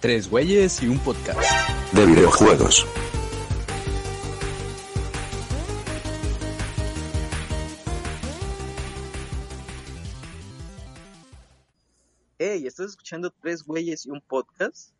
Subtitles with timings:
[0.00, 1.40] Tres güeyes y un podcast.
[1.92, 2.86] de videojuegos.
[12.38, 14.92] Hey, ¿estás escuchando Tres Güeyes y un podcast?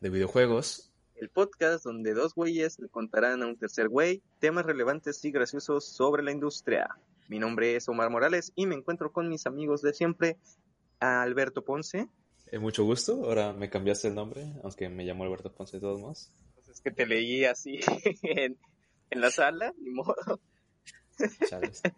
[0.00, 0.92] De videojuegos.
[1.16, 5.84] El podcast donde dos güeyes le contarán a un tercer güey temas relevantes y graciosos
[5.84, 6.96] sobre la industria.
[7.26, 10.36] Mi nombre es Omar Morales y me encuentro con mis amigos de siempre,
[11.00, 12.08] Alberto Ponce.
[12.52, 13.24] Eh, mucho gusto.
[13.24, 16.30] Ahora me cambiaste el nombre, aunque me llamo Alberto Ponce de todos modos.
[16.54, 17.80] Pues es que te leí así
[18.22, 18.56] en,
[19.10, 20.14] en la sala, ni modo.
[21.48, 21.82] Chales.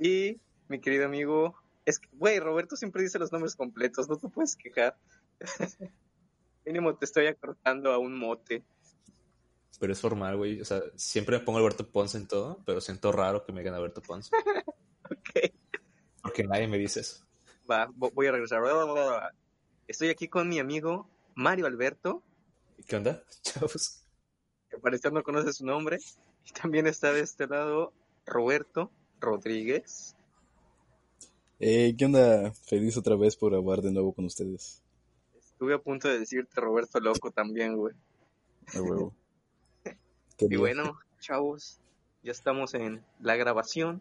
[0.00, 4.28] Y mi querido amigo, es que, güey, Roberto siempre dice los nombres completos, no te
[4.28, 4.96] puedes quejar.
[6.64, 8.62] Mínimo te estoy acortando a un mote.
[9.80, 10.60] Pero es formal, güey.
[10.60, 13.74] O sea, siempre me pongo Alberto Ponce en todo, pero siento raro que me digan
[13.74, 14.30] Alberto Ponce.
[15.10, 15.50] Ok.
[16.22, 17.24] Porque nadie me dice eso.
[17.68, 18.60] Va, vo- voy a regresar.
[19.88, 22.22] Estoy aquí con mi amigo Mario Alberto,
[22.86, 23.22] ¿Qué onda?
[23.42, 24.04] Chavos.
[24.70, 25.98] que parecer no conoce su nombre.
[26.44, 27.92] Y también está de este lado
[28.26, 30.14] Roberto Rodríguez.
[31.58, 32.52] Eh, ¿qué onda?
[32.66, 34.82] Feliz otra vez por grabar de nuevo con ustedes.
[35.38, 37.94] Estuve a punto de decirte Roberto Loco también, güey.
[38.74, 39.14] A huevo.
[40.40, 41.80] Y bueno, chavos,
[42.22, 44.00] ya estamos en la grabación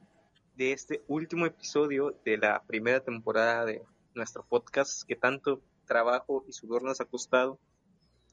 [0.55, 3.81] de este último episodio de la primera temporada de
[4.13, 7.59] nuestro podcast que tanto trabajo y sudor nos ha costado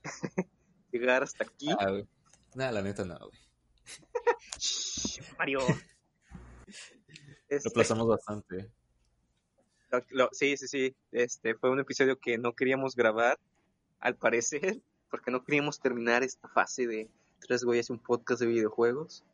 [0.92, 1.68] llegar hasta aquí.
[1.70, 2.02] Ah.
[2.54, 3.40] Nada, la neta no, güey.
[5.38, 5.60] Mario.
[5.60, 5.74] Lo
[7.48, 8.70] Este, aplazamos bastante.
[9.90, 10.96] lo- lo- sí, sí, sí.
[11.12, 13.38] Este fue un episodio que no queríamos grabar,
[14.00, 17.10] al parecer, porque no queríamos terminar esta fase de
[17.40, 19.24] tres güeyes y un podcast de videojuegos.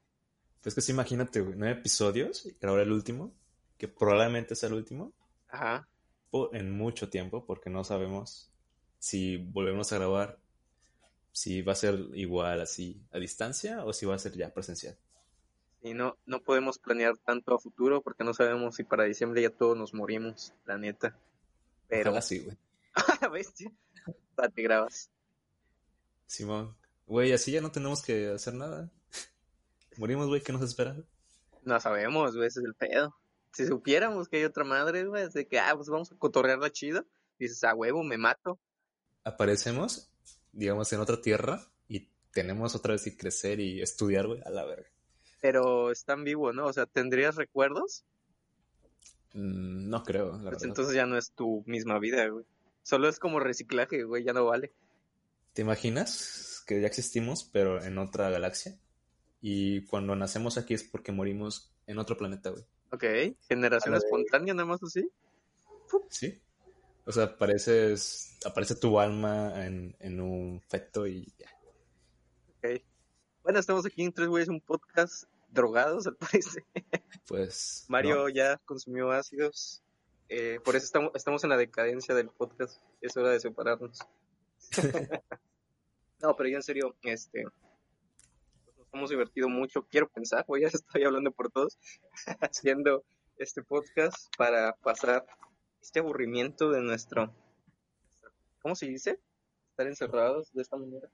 [0.62, 1.54] Pues que sí, imagínate, güey.
[1.56, 3.32] Nueve episodios y ahora el último,
[3.78, 5.12] que probablemente sea el último,
[5.48, 5.88] Ajá.
[6.52, 8.50] En mucho tiempo, porque no sabemos
[8.98, 10.38] si volvemos a grabar,
[11.32, 14.96] si va a ser igual así a distancia o si va a ser ya presencial.
[15.82, 19.50] Y no, no podemos planear tanto a futuro porque no sabemos si para diciembre ya
[19.50, 21.16] todos nos morimos, la neta.
[21.88, 22.56] Pero, Ojalá sí, güey.
[23.32, 23.72] bestia,
[24.54, 25.10] te grabas.
[26.26, 26.76] Simón,
[27.06, 28.90] güey, así ya no tenemos que hacer nada.
[29.96, 30.96] Morimos, güey, ¿qué nos espera?
[31.62, 33.16] No sabemos, güey, ese es el pedo.
[33.52, 37.04] Si supiéramos que hay otra madre, güey, de que, ah, pues vamos a cotorrearla chido.
[37.38, 38.58] Dices, a huevo, me mato.
[39.24, 40.10] Aparecemos,
[40.52, 44.64] digamos, en otra tierra y tenemos otra vez que crecer y estudiar, güey, a la
[44.64, 44.88] verga.
[45.40, 46.66] Pero están vivo, ¿no?
[46.66, 48.04] O sea, ¿tendrías recuerdos?
[49.32, 50.64] Mm, no creo, la Pues verdad.
[50.64, 52.44] entonces ya no es tu misma vida, güey.
[52.82, 54.72] Solo es como reciclaje, güey, ya no vale.
[55.52, 58.78] ¿Te imaginas que ya existimos, pero en otra galaxia?
[59.40, 62.64] Y cuando nacemos aquí es porque morimos en otro planeta, güey.
[62.92, 63.04] Ok,
[63.48, 65.08] generación espontánea, nada más así.
[66.08, 66.40] ¿Sí?
[67.06, 71.50] O sea, apareces, aparece tu alma en, en un feto y ya.
[72.58, 72.82] Ok.
[73.42, 76.64] Bueno, estamos aquí en Tres Güeyes, un podcast drogados, al parecer.
[77.26, 77.84] Pues.
[77.88, 78.28] Mario ¿no?
[78.28, 79.82] ya consumió ácidos.
[80.28, 82.80] eh, por eso estamos, estamos en la decadencia del podcast.
[83.00, 83.98] Es hora de separarnos.
[86.20, 87.44] no, pero ya en serio, este.
[88.92, 89.82] Hemos divertido mucho.
[89.90, 91.78] Quiero pensar, voy ya estoy hablando por todos,
[92.40, 93.04] haciendo
[93.36, 95.26] este podcast para pasar
[95.80, 97.34] este aburrimiento de nuestro.
[98.62, 99.18] ¿Cómo se dice?
[99.70, 101.08] Estar encerrados de esta manera.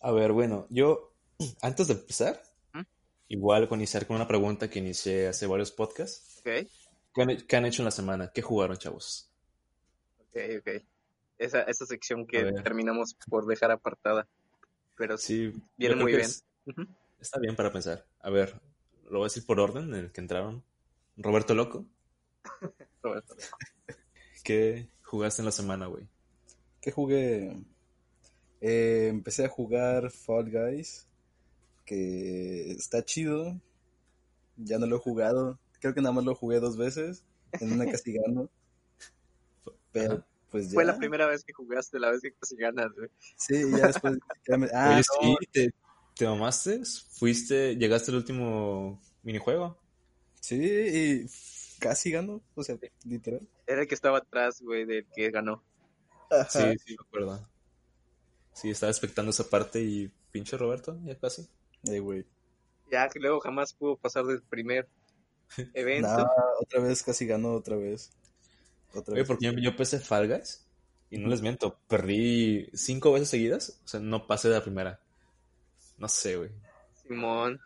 [0.00, 1.12] A ver, bueno, yo,
[1.62, 2.42] antes de empezar,
[2.72, 2.82] ¿Mm?
[3.28, 6.38] igual con iniciar con una pregunta que inicié hace varios podcasts.
[6.40, 6.68] Ok,
[7.14, 8.32] ¿Qué han, qué han hecho en la semana?
[8.34, 9.30] ¿Qué jugaron, chavos?
[10.18, 10.82] ok, ok.
[11.38, 14.26] Esa, esa sección que terminamos por dejar apartada.
[14.96, 16.24] Pero sí, viene muy bien.
[16.26, 16.44] es-
[17.20, 18.06] Está bien para pensar.
[18.20, 18.60] A ver,
[19.04, 20.64] lo voy a decir por orden en el que entraron.
[21.16, 21.86] Roberto Loco,
[23.02, 23.36] Roberto.
[24.44, 26.06] ¿qué jugaste en la semana, güey?
[26.80, 27.56] ¿Qué jugué?
[28.60, 31.08] Eh, empecé a jugar Fall Guys,
[31.84, 33.58] que está chido.
[34.56, 35.58] Ya no lo he jugado.
[35.80, 38.50] Creo que nada más lo jugué dos veces, en una casi gano.
[39.92, 40.26] Pero Ajá.
[40.50, 40.74] pues ya.
[40.74, 43.08] Fue la primera vez que jugaste, la vez que casi ganas, güey.
[43.36, 44.18] Sí, ya después.
[44.72, 45.74] Ah, no, sí, te,
[46.16, 49.78] te mamaste, fuiste, llegaste al último minijuego.
[50.40, 51.26] sí, y
[51.80, 52.42] casi gano.
[52.54, 53.46] O sea, literal.
[53.66, 55.62] Era el que estaba atrás, güey, del que ganó.
[56.48, 57.48] Sí, sí, me acuerdo.
[58.52, 61.48] Sí, estaba expectando esa parte y pinche Roberto, ya casi.
[61.84, 62.26] Eh, güey.
[62.90, 64.88] Ya que luego jamás pudo pasar del primer
[65.74, 66.08] evento.
[66.08, 66.26] Nah,
[66.60, 68.10] otra vez casi ganó otra vez.
[68.94, 69.26] Otra Oye, vez.
[69.26, 70.66] porque yo, yo empecé Fall Guys
[71.10, 75.00] y no les miento, perdí cinco veces seguidas, o sea, no pasé de la primera.
[75.98, 76.50] No sé, güey.
[77.02, 77.60] Simón.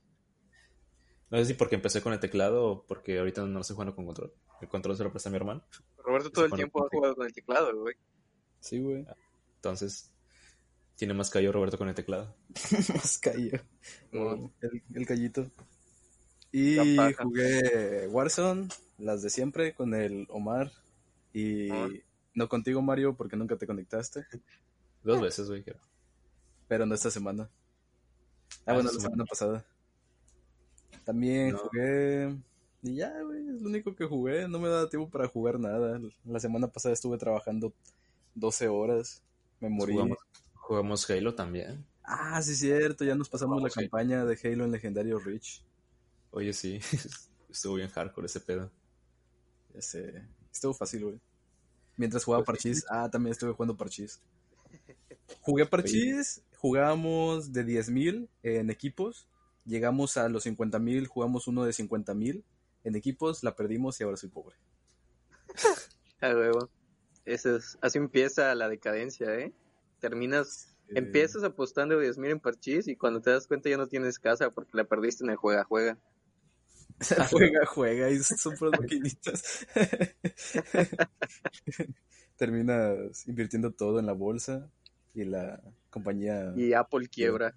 [1.31, 3.95] No sé si porque empecé con el teclado o porque ahorita no lo estoy jugando
[3.95, 4.33] con control.
[4.61, 5.63] El control se lo presta a mi hermano.
[5.99, 7.95] Roberto todo el tiempo ha jugado con el teclado, güey.
[8.61, 9.07] Sí, güey.
[9.57, 10.11] Entonces,
[10.97, 12.35] tiene más callo Roberto con el teclado.
[12.95, 13.59] Más cayó.
[14.11, 14.53] Simón.
[14.61, 15.47] El, el callito.
[16.51, 16.77] Y
[17.19, 20.73] jugué Warzone, las de siempre, con el Omar.
[21.33, 21.89] Y Ah.
[22.35, 24.25] no contigo, Mario, porque nunca te conectaste.
[25.05, 25.79] Dos veces, güey, creo.
[26.67, 27.49] Pero no esta semana.
[28.51, 29.25] Ah, Ah, bueno, esta la semana.
[29.25, 29.67] pasada.
[31.05, 31.59] También No.
[31.59, 32.37] jugué.
[32.83, 34.47] Y ya, güey, es lo único que jugué.
[34.49, 36.01] No me da tiempo para jugar nada.
[36.25, 37.73] La semana pasada estuve trabajando
[38.35, 39.23] 12 horas.
[39.61, 39.95] Me morí.
[39.95, 40.19] Jugamos,
[40.55, 41.85] jugamos Halo también.
[42.05, 43.05] Ah, sí, cierto.
[43.05, 43.75] Ya nos pasamos la Halo.
[43.75, 45.63] campaña de Halo en Legendario Reach.
[46.31, 46.79] Oye, sí,
[47.51, 48.71] estuvo bien hardcore ese pedo.
[49.75, 50.23] Ya sé.
[50.53, 51.21] Estuvo fácil, güey.
[51.97, 52.69] Mientras jugaba Pues sí.
[52.69, 52.87] Parchís.
[52.91, 54.21] Ah, también estuve jugando Parchís.
[55.41, 56.43] Jugué Parchís.
[56.59, 59.29] Jugábamos de 10.000 en equipos.
[59.65, 61.07] Llegamos a los 50.000.
[61.07, 62.43] Jugamos uno de 50.000
[62.83, 63.45] en equipos.
[63.45, 64.57] La perdimos y ahora soy pobre.
[66.21, 66.69] A huevo.
[67.25, 69.53] Eso es, así empieza la decadencia, ¿eh?
[70.01, 74.19] Terminas, Eh, empiezas apostando 10.000 en parchís y cuando te das cuenta ya no tienes
[74.19, 75.97] casa porque la perdiste en el juega-juega.
[77.31, 78.11] juega, juega.
[78.11, 79.65] Y son maquinitas.
[82.37, 84.69] Terminas invirtiendo todo en la bolsa.
[85.19, 85.61] Y la
[85.91, 86.53] compañía.
[86.57, 87.53] Y Apple quiebra.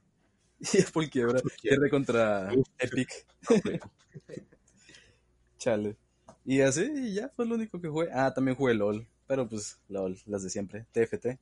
[0.73, 1.39] Y Apple quiebra.
[1.61, 3.25] Pierde contra Epic.
[5.57, 5.95] Chale.
[6.45, 8.09] Y así, y ya fue lo único que jugué.
[8.11, 9.07] Ah, también jugué LOL.
[9.27, 10.85] Pero pues, LOL, las de siempre.
[10.91, 11.39] TFT.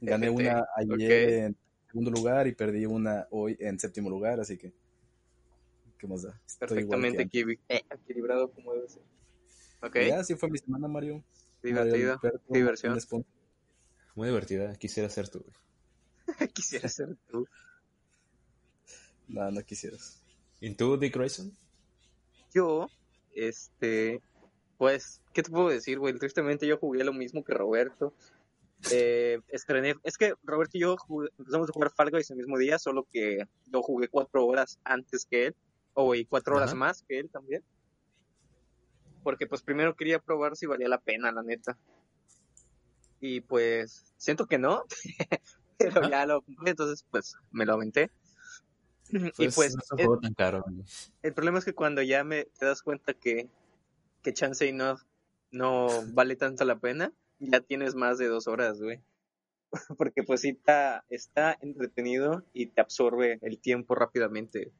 [0.00, 4.56] Gané TFT, una ayer en segundo lugar y perdí una hoy en séptimo lugar, así
[4.56, 4.72] que.
[5.98, 6.38] ¿Qué más da?
[6.58, 7.28] Perfectamente
[7.68, 9.02] eh, equilibrado como debe ser.
[9.82, 11.22] Ok, Ya, así fue mi semana, Mario.
[11.62, 11.90] divertido.
[11.94, 12.98] Mario Alberto, diversión.
[14.14, 15.44] Muy divertida, quisiera ser tú.
[16.54, 17.46] Quisiera ser tú.
[19.28, 20.22] No, no quisieras.
[20.60, 21.52] ¿Y tú, Dick Grayson?
[22.54, 22.88] Yo,
[23.34, 24.20] este,
[24.78, 26.14] pues, ¿qué te puedo decir, güey?
[26.18, 28.14] Tristemente yo jugué lo mismo que Roberto.
[28.90, 32.56] Eh, estrené, es que Roberto y yo jugué- empezamos a jugar Fall Guys el mismo
[32.58, 35.56] día, solo que yo jugué cuatro horas antes que él,
[35.94, 37.62] o y cuatro horas más que él también.
[39.22, 41.76] Porque pues primero quería probar si valía la pena, la neta.
[43.26, 44.84] Y pues siento que no,
[45.78, 48.10] pero ya lo cumplí, entonces pues me lo aventé.
[49.10, 50.62] y Pues, pues no tan caro.
[51.22, 53.48] el problema es que cuando ya me te das cuenta que,
[54.22, 54.96] que Chance y no,
[55.52, 59.00] no vale tanto la pena, ya tienes más de dos horas, güey.
[59.96, 64.70] Porque pues sí está, está entretenido y te absorbe el tiempo rápidamente.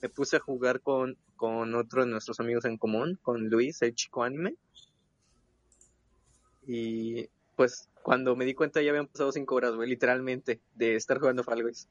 [0.00, 3.96] Me puse a jugar con, con otro de nuestros amigos en común, con Luis, el
[3.96, 4.54] chico anime.
[6.64, 11.18] Y pues cuando me di cuenta ya habían pasado cinco horas, güey, literalmente, de estar
[11.18, 11.88] jugando Fall Guys.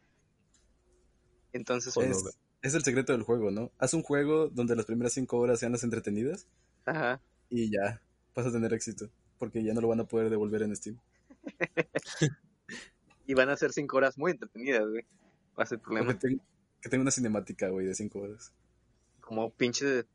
[1.53, 2.11] Entonces, Joder.
[2.11, 3.71] pues, Es, es el secreto del juego, ¿no?
[3.77, 6.47] Haz un juego donde las primeras cinco horas sean las entretenidas
[6.85, 7.19] ajá.
[7.49, 8.01] y ya
[8.35, 9.09] vas a tener éxito.
[9.37, 10.97] Porque ya no lo van a poder devolver en Steam.
[13.27, 15.03] Y van a ser cinco horas muy entretenidas, güey.
[15.57, 16.13] Va a ser problema.
[16.13, 16.41] que, ten-
[16.79, 18.53] que tenga una cinemática, güey, de cinco horas.
[19.19, 20.05] Como pinche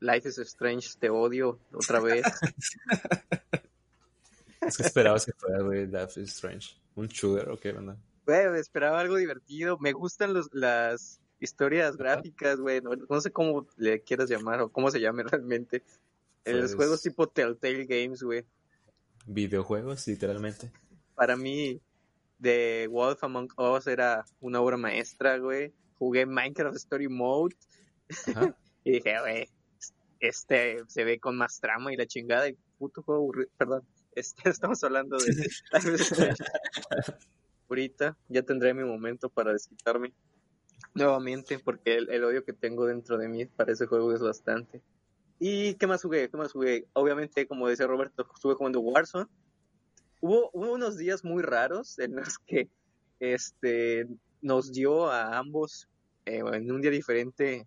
[0.00, 2.24] Life is Strange, te odio otra vez.
[4.68, 6.76] Es que esperabas que fuera, güey, Death is Strange.
[6.94, 7.96] ¿Un shooter o qué, onda?
[8.26, 9.78] Güey, esperaba algo divertido.
[9.78, 12.80] Me gustan los, las historias gráficas, güey.
[12.80, 15.82] No, no sé cómo le quieras llamar o cómo se llame realmente.
[16.44, 18.44] En los Pues- juegos tipo Telltale Games, güey.
[19.26, 20.70] Videojuegos, literalmente.
[21.14, 21.80] Para mí,
[22.40, 25.72] The Wolf Among Us era una obra maestra, güey.
[25.98, 27.56] Jugué Minecraft Story Mode
[28.28, 28.56] Ajá.
[28.84, 29.48] y dije, güey,
[30.20, 32.48] este se ve con más trama y la chingada.
[32.48, 33.50] Y puto juego aburrido.
[33.56, 33.82] Perdón,
[34.16, 35.32] este, estamos hablando de
[35.72, 36.44] Life is Strange.
[37.68, 40.12] Ahorita ya tendré mi momento para desquitarme
[40.94, 44.82] nuevamente porque el, el odio que tengo dentro de mí para ese juego es bastante.
[45.38, 46.30] ¿Y qué más jugué?
[46.30, 46.88] ¿Qué más jugué?
[46.94, 49.26] Obviamente, como decía Roberto, estuve jugando Warzone.
[50.20, 52.70] Hubo, hubo unos días muy raros en los que
[53.20, 54.06] este,
[54.40, 55.88] nos dio a ambos
[56.24, 57.66] eh, en un día diferente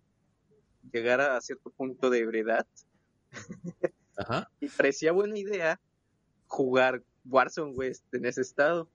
[0.92, 2.66] llegar a cierto punto de ebriedad
[4.16, 4.50] Ajá.
[4.60, 5.80] y parecía buena idea
[6.50, 8.90] jugar Warzone, güey, en ese estado.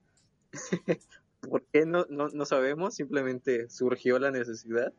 [1.40, 2.94] ¿Por qué no, no, no sabemos?
[2.94, 4.92] Simplemente surgió la necesidad.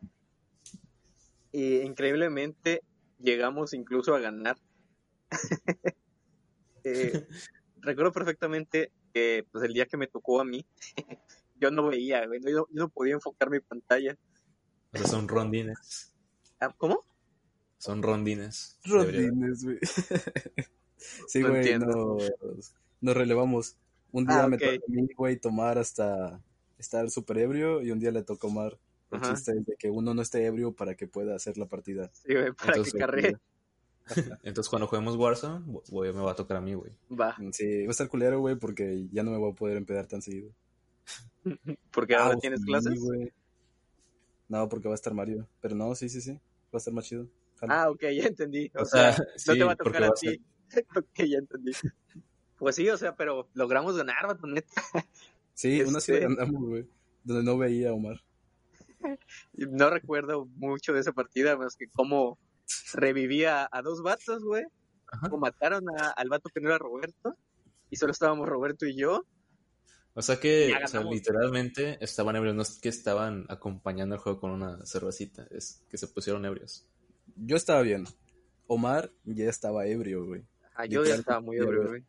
[1.52, 2.84] Y increíblemente
[3.20, 4.58] llegamos incluso a ganar.
[6.84, 7.28] Eh,
[7.82, 10.66] recuerdo perfectamente que pues el día que me tocó a mí,
[11.60, 14.18] yo no veía, güey, yo, yo no podía enfocar mi pantalla.
[14.94, 16.14] O sea, son rondines.
[16.62, 17.06] Ah, ¿Cómo?
[17.78, 18.80] Son rondines.
[18.86, 19.80] Rodines, güey.
[21.27, 22.32] Sí, No güey, nos,
[23.01, 23.77] nos relevamos.
[24.12, 24.62] Un día Ah, me ok.
[24.63, 26.42] toca a mí, güey, tomar hasta
[26.77, 28.77] estar súper ebrio y un día le toca a Omar.
[29.12, 29.34] El Ajá.
[29.34, 32.10] chiste es de que uno no esté ebrio para que pueda hacer la partida.
[32.13, 33.38] Sí, güey, para Entonces, que carree.
[34.44, 36.92] Entonces, cuando juguemos Warzone, voy- me va a tocar a mí, güey.
[37.12, 40.08] Va, Sí, va a estar culero, güey, porque ya no me voy a poder empedar
[40.08, 40.51] tan seguido.
[41.92, 43.00] porque ahora Ah, tienes sí, clases.
[43.00, 43.32] güey.
[44.50, 45.48] No, porque va a estar Mario.
[45.62, 46.32] Pero no, sí, sí, sí.
[46.34, 46.39] Va
[46.74, 47.27] a estar más chido.
[47.60, 47.74] Jalo.
[47.74, 48.72] Ah, ok, ya entendí.
[48.75, 50.42] O, O sea, sea, no sí, te va a tocar a ser- ti.
[50.96, 51.72] ok, ya entendí.
[52.58, 54.82] Pues sí, o sea, pero logramos ganar, vato, neta.
[55.54, 56.88] sí, una este- ciudad andamos, güey.
[57.24, 58.24] Donde no veía a Omar.
[59.54, 62.38] No recuerdo mucho de esa partida, más que cómo
[62.94, 64.64] revivía a dos vatos, güey.
[65.22, 67.36] Como mataron a- al vato que no era Roberto.
[67.90, 69.26] Y solo estábamos Roberto y yo.
[70.14, 71.14] O sea que, o sea, ganamos.
[71.14, 75.98] literalmente estaban ebrios, no es que estaban acompañando el juego con una cervecita, es que
[75.98, 76.88] se pusieron ebrios.
[77.36, 78.06] Yo estaba bien.
[78.66, 80.44] Omar ya estaba ebrio, güey.
[80.78, 81.88] Ah, yo ya estaba muy ebrio.
[81.88, 82.04] güey.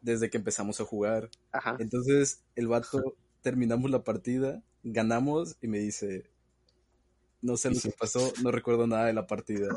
[0.00, 1.30] Desde que empezamos a jugar.
[1.52, 1.76] Ajá.
[1.78, 6.30] Entonces, el vato, terminamos la partida, ganamos y me dice,
[7.42, 9.68] no sé lo que pasó, no recuerdo nada de la partida.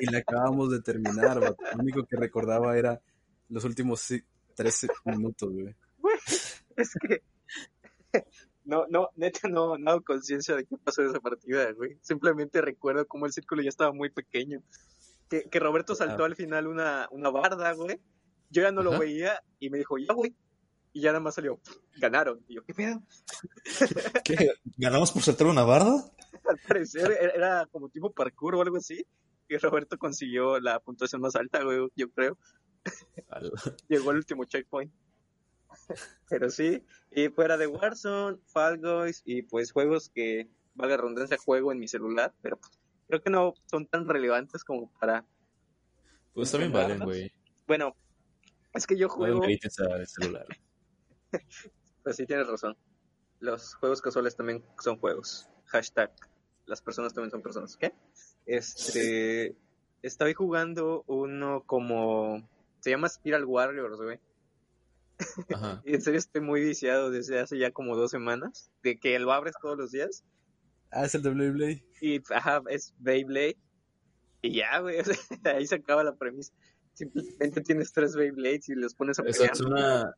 [0.00, 1.56] Y la acabamos de terminar, vato.
[1.74, 3.00] Lo único que recordaba era
[3.48, 5.74] los últimos ci- 13 minutos, güey.
[6.76, 7.22] Es que.
[8.64, 11.98] No, no, neta, no, no hago conciencia de qué pasó en esa partida, güey.
[12.00, 14.62] Simplemente recuerdo cómo el círculo ya estaba muy pequeño.
[15.42, 18.00] Que, que Roberto saltó al final una, una barda, güey.
[18.50, 20.32] Yo ya no lo veía y me dijo, ya, güey.
[20.92, 21.58] Y ya nada más salió,
[21.96, 22.44] ganaron.
[22.46, 23.02] Y yo, ¿qué pedo?
[24.24, 24.52] ¿Qué?
[24.76, 26.04] ¿Ganamos por saltar una barda?
[26.48, 29.04] Al parecer era, era como tipo parkour o algo así.
[29.48, 32.38] Y Roberto consiguió la puntuación más alta, güey, yo creo.
[33.88, 34.92] Llegó al último checkpoint.
[36.28, 41.72] Pero sí, y fuera de Warzone, Fall Guys y pues juegos que, valga redundancia, juego
[41.72, 42.72] en mi celular, pero pues,
[43.14, 45.24] creo que no son tan relevantes como para...
[46.32, 47.32] Pues también valen, güey.
[47.66, 47.96] Bueno,
[48.72, 49.42] es que yo juego...
[49.44, 50.46] al celular.
[52.04, 52.76] Pues sí, tienes razón.
[53.40, 55.48] Los juegos casuales también son juegos.
[55.64, 56.12] Hashtag.
[56.66, 57.78] Las personas también son personas.
[57.78, 57.94] ¿Qué?
[58.44, 59.56] Este.
[60.02, 62.46] Estaba jugando uno como.
[62.80, 64.20] Se llama Spiral Warriors, güey.
[65.50, 65.82] Ajá.
[65.86, 68.70] Y en serio estoy muy viciado desde hace ya como dos semanas.
[68.82, 70.24] De que lo abres todos los días.
[70.94, 71.84] Ah, es el de Blade Blade.
[72.00, 73.56] Y ajá, es Beyblade.
[74.42, 74.98] Y ya, güey.
[75.00, 76.52] o sea, ahí se acaba la premisa.
[76.92, 79.52] Simplemente tienes tres Beyblades y los pones a ¿Eso pelear.
[79.54, 80.14] es una,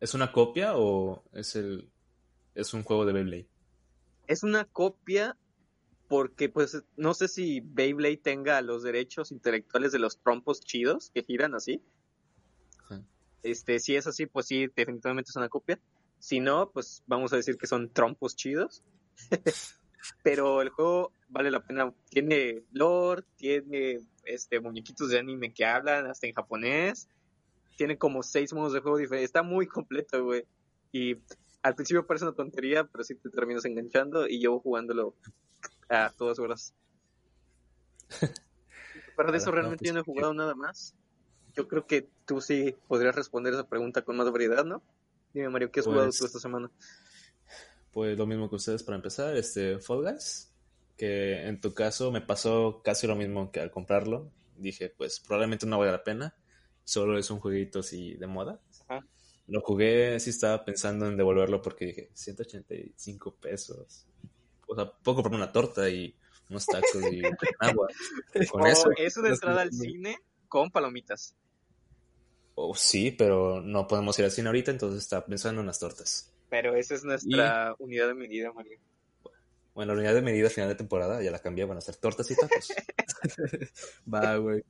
[0.00, 1.90] ¿Es una copia o es el
[2.54, 3.48] es un juego de Beyblade?
[4.26, 5.36] es una copia
[6.08, 11.22] porque pues no sé si Beyblade tenga los derechos intelectuales de los trompos chidos que
[11.22, 11.82] giran así.
[12.84, 13.02] Ajá.
[13.42, 15.78] Este, si es así, pues sí, definitivamente es una copia.
[16.18, 18.82] Si no, pues vamos a decir que son trompos chidos.
[20.22, 21.92] Pero el juego vale la pena.
[22.10, 27.08] Tiene lore, tiene este muñequitos de anime que hablan hasta en japonés.
[27.76, 29.28] Tiene como seis modos de juego diferentes.
[29.28, 30.44] Está muy completo, güey.
[30.92, 31.16] Y
[31.62, 35.14] al principio parece una tontería, pero sí te terminas enganchando y llevo jugándolo
[35.88, 36.74] a todas horas.
[39.16, 40.94] Pero de eso No, realmente pues, yo no he jugado nada más.
[41.54, 44.82] Yo creo que tú sí podrías responder esa pregunta con más variedad, ¿no?
[45.32, 46.70] Dime, Mario, ¿qué has jugado Pues- tú esta semana?
[47.96, 50.52] Pues lo mismo que ustedes para empezar, este Fall Guys,
[50.98, 54.30] que en tu caso me pasó casi lo mismo que al comprarlo.
[54.54, 56.36] Dije, pues probablemente no vale la pena,
[56.84, 58.60] solo es un jueguito así de moda.
[58.86, 59.06] Ajá.
[59.46, 64.06] Lo jugué, sí estaba pensando en devolverlo porque dije, 185 pesos.
[64.66, 66.14] O sea, puedo comprarme una torta y
[66.50, 67.22] unos tacos y
[67.60, 67.88] agua.
[68.50, 71.34] Con O eso, es una no entrada al cine con palomitas.
[72.56, 76.35] oh, sí, pero no podemos ir al cine ahorita, entonces estaba pensando en las tortas.
[76.48, 78.78] Pero esa es nuestra unidad de medida, Mario.
[79.74, 81.96] Bueno, la unidad de medida al final de temporada ya la cambié, van a ser
[81.96, 82.72] tortas y tacos.
[84.12, 84.64] Va, güey.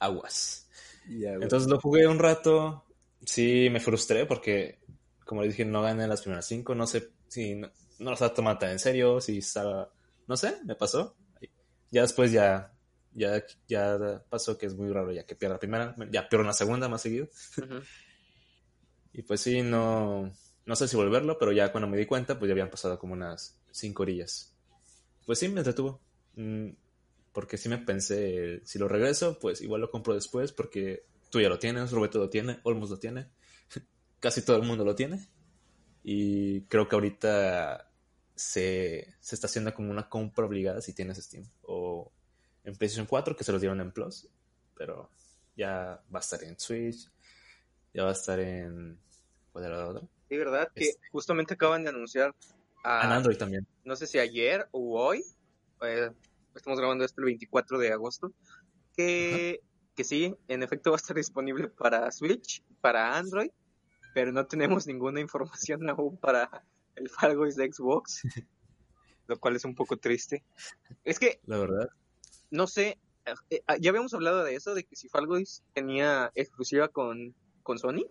[0.00, 0.68] Aguas.
[1.08, 1.44] Y Ya, güey.
[1.44, 2.84] Entonces lo jugué un rato.
[3.24, 4.80] Sí, me frustré porque,
[5.24, 6.74] como les dije, no gané las primeras cinco.
[6.74, 9.92] No sé si no, no lo estaba tomando tan en serio, si estaba.
[10.26, 11.16] No sé, me pasó.
[11.90, 12.72] Ya después ya,
[13.12, 15.94] ya, ya pasó que es muy raro ya que pierda la primera.
[16.10, 17.28] Ya pierdo la segunda más seguido.
[19.12, 20.32] Y pues sí, no,
[20.68, 23.14] no sé si volverlo, pero ya cuando me di cuenta, pues ya habían pasado como
[23.14, 24.54] unas cinco orillas.
[25.24, 25.98] Pues sí, me entretuvo.
[26.36, 26.72] Mm,
[27.32, 31.48] Porque sí me pensé, si lo regreso, pues igual lo compro después, porque tú ya
[31.48, 33.28] lo tienes, Roberto lo tiene, Olmos lo tiene,
[34.20, 35.26] casi todo el mundo lo tiene.
[36.04, 37.90] Y creo que ahorita
[38.34, 41.46] se, se está haciendo como una compra obligada si tienes Steam.
[41.62, 42.12] O
[42.64, 44.28] en PlayStation 4, que se los dieron en Plus,
[44.76, 45.08] pero
[45.56, 47.10] ya va a estar en Switch,
[47.94, 48.98] Ya va a estar en.
[49.50, 50.08] ¿Cuál era la otra?
[50.28, 50.70] Sí, ¿verdad?
[50.74, 51.08] Que Este.
[51.10, 52.34] justamente acaban de anunciar
[52.84, 53.66] a, Android también.
[53.84, 55.24] no sé si ayer o hoy,
[55.82, 56.10] eh,
[56.54, 58.32] estamos grabando esto el 24 de agosto,
[58.94, 59.60] que,
[59.94, 63.50] que sí, en efecto va a estar disponible para Switch, para Android,
[64.14, 66.64] pero no tenemos ninguna información aún para
[66.96, 68.22] el Fall Guys de Xbox,
[69.26, 70.44] lo cual es un poco triste.
[71.04, 71.88] Es que, La verdad.
[72.50, 76.30] no sé, eh, eh, ya habíamos hablado de eso, de que si Fall Guys tenía
[76.34, 78.04] exclusiva con, con Sony.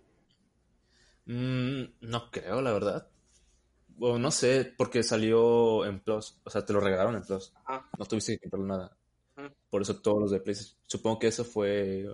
[1.27, 3.07] Mm, no creo, la verdad.
[3.99, 6.39] O no sé, porque salió en Plus.
[6.43, 7.53] O sea, te lo regalaron en Plus.
[7.65, 8.97] Ah, No tuviste que comprarlo nada.
[9.37, 9.49] Ujú.
[9.69, 10.79] Por eso todos los de PlayStation.
[10.85, 12.07] Supongo que eso fue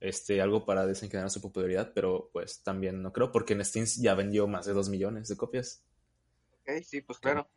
[0.00, 4.14] este, algo para desencadenar su popularidad, pero pues también no creo, porque en Steam ya
[4.14, 5.84] vendió más de 2 millones de copias.
[6.62, 7.48] ok, sí, pues claro.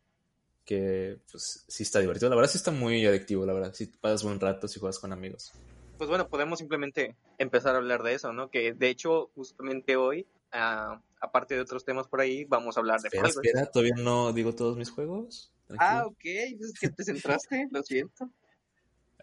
[0.65, 2.29] Que pues sí está divertido.
[2.29, 3.73] La verdad sí está muy adictivo, la verdad.
[3.73, 5.51] Si pasas buen rato, si juegas con amigos.
[5.97, 8.49] Pues bueno, podemos simplemente empezar a hablar de eso, ¿no?
[8.49, 13.01] Que de hecho, justamente hoy, ah, aparte de otros temas por ahí, vamos a hablar
[13.01, 13.35] de Espera, Guys.
[13.37, 15.51] espera, todavía no digo todos mis juegos.
[15.79, 16.23] Ah, ok,
[16.57, 18.29] pues es que te centraste, lo siento.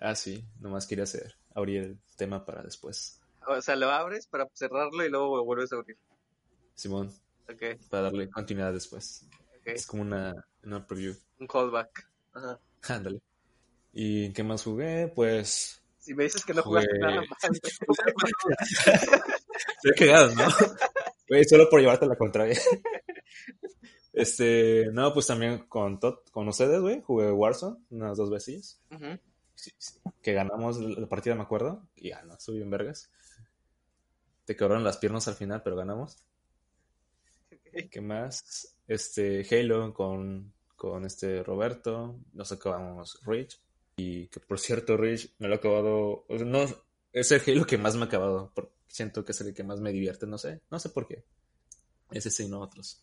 [0.00, 3.20] Ah, sí, nomás quería hacer, abrir el tema para después.
[3.46, 5.96] O sea, lo abres para cerrarlo y luego lo vuelves a abrir.
[6.74, 7.12] Simón,
[7.52, 9.26] Ok, para darle continuidad después.
[9.64, 11.14] Es como una, una preview.
[11.38, 12.08] Un callback.
[12.32, 12.58] Ajá.
[12.88, 13.20] Ándale.
[13.92, 15.12] ¿Y qué más jugué?
[15.14, 15.82] Pues.
[15.98, 17.26] Si me dices que no jugaste nada mal,
[19.84, 20.44] Estoy cagado, ¿no?
[21.32, 22.58] Güey, solo por llevarte la contraria.
[24.12, 28.78] Este, no, pues también con, tot- con ustedes, güey, jugué Warzone unas dos veces.
[28.90, 29.18] Ujú.
[29.54, 29.94] Sí, sí.
[30.20, 31.88] Que ganamos la partida, me acuerdo.
[31.96, 33.10] Y ya, no, subí en vergas.
[34.44, 36.18] Te quebraron las piernas al final, pero ganamos.
[37.90, 38.76] ¿Qué más?
[38.86, 42.16] Este, Halo con, con este Roberto.
[42.34, 43.58] Nos acabamos Rich.
[43.96, 46.26] Y que por cierto, Rich me lo he acabado.
[46.28, 46.66] o sea, no,
[47.14, 48.52] es el Halo que más me ha acabado.
[48.92, 50.60] Siento que es el que más me divierte, no sé.
[50.70, 51.24] No sé por qué.
[52.10, 53.02] Ese sí, no otros.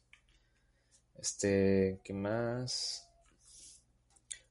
[1.17, 3.07] Este, ¿qué más?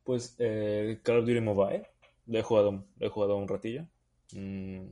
[0.04, 1.88] Pues eh, Call of Duty Mobile.
[2.26, 3.86] Lo he jugado, lo he jugado un ratillo.
[4.32, 4.86] Mm,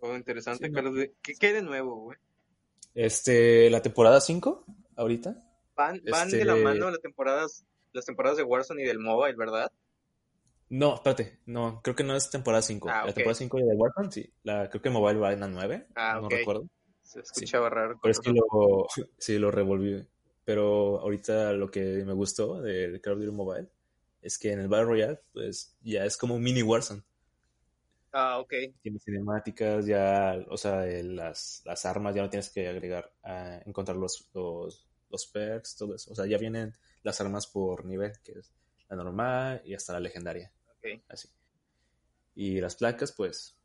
[0.00, 0.74] Oh, interesante, Sí, no.
[0.76, 0.94] Carlos.
[0.96, 2.18] de- ¿Qué, qué de nuevo, güey?
[2.94, 5.42] Este, la temporada 5, ahorita.
[5.74, 9.34] Van, van de Este- la mano las temporadas, las temporadas de Warzone y del Mobile,
[9.36, 9.72] ¿verdad?
[10.68, 12.88] No, espérate, no, creo que no es temporada 5.
[12.90, 13.14] Ah, La ok.
[13.14, 14.32] temporada 5 de Warzone, sí.
[14.42, 16.68] La, creo que Mobile va en la 9, Ah, no recuerdo.
[17.02, 17.98] Se escuchaba raro.
[18.02, 18.86] Pero es que lo,
[19.18, 20.04] sí, lo revolví.
[20.44, 23.68] Pero ahorita lo que me gustó de, Call of Duty Mobile
[24.22, 27.02] es que en el Battle Royale, pues ya es como un mini Warzone.
[28.12, 28.52] Ah, ok.
[28.82, 33.60] Tiene cinemáticas, ya, o sea, el- las, las armas ya no tienes que agregar, a
[33.66, 36.12] encontrar los, los, los perks, todo eso.
[36.12, 38.52] O sea, ya vienen las armas por nivel, que es
[38.88, 40.50] la normal y hasta la legendaria.
[40.94, 41.02] Ok.
[41.08, 41.28] Así.
[42.34, 43.56] Y las placas, pues,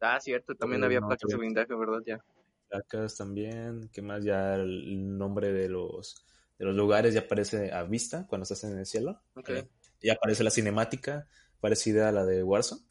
[0.00, 2.02] Ah, cierto, también Eh, había no, placas de blindaje, ¿verdad?
[2.06, 2.22] Ya.
[2.68, 3.88] placas también.
[3.92, 4.22] ¿Qué más?
[4.24, 6.24] Ya el nombre de los,
[6.58, 9.20] de los lugares ya aparece a vista cuando estás en el cielo.
[9.36, 9.48] Ok.
[9.50, 9.68] Eh,
[10.02, 11.26] ya aparece la cinemática
[11.60, 12.82] parecida a la de Warzone.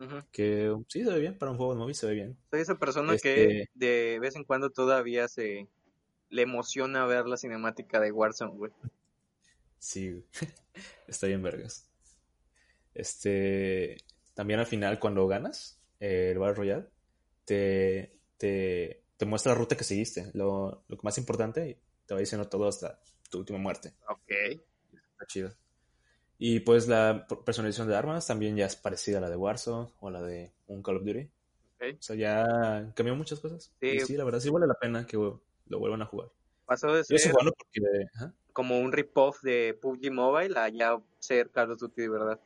[0.00, 0.22] Ujú.
[0.32, 1.38] Que sí, se ve bien.
[1.38, 2.36] Para un juego de móvil se ve bien.
[2.50, 5.66] Soy esa persona Este- que de vez en cuando todavía se
[6.28, 8.72] le emociona ver la cinemática de Warzone, güey.
[9.78, 10.24] Sí,
[11.08, 11.89] está bien vergas.
[12.94, 13.98] Este,
[14.34, 16.86] también al final cuando ganas eh, el Battle Royale,
[17.44, 22.48] te, te, te muestra la ruta que seguiste, lo, lo más importante, te va diciendo
[22.48, 23.00] todo hasta
[23.30, 23.94] tu última muerte.
[24.08, 24.30] Ok.
[24.92, 25.50] Está chido.
[26.38, 30.08] Y pues la personalización de armas también ya es parecida a la de Warzone o
[30.08, 31.30] a la de un Call of Duty.
[31.74, 31.98] Ok.
[31.98, 33.72] O sea, ya cambió muchas cosas.
[33.80, 33.88] Sí.
[33.88, 36.30] Y sí, la verdad sí vale la pena que lo vuelvan a jugar.
[36.64, 38.30] Pasó de Yo estoy ser porque...
[38.52, 42.40] como un rip-off de PUBG Mobile a ya ser Call of Duty de verdad.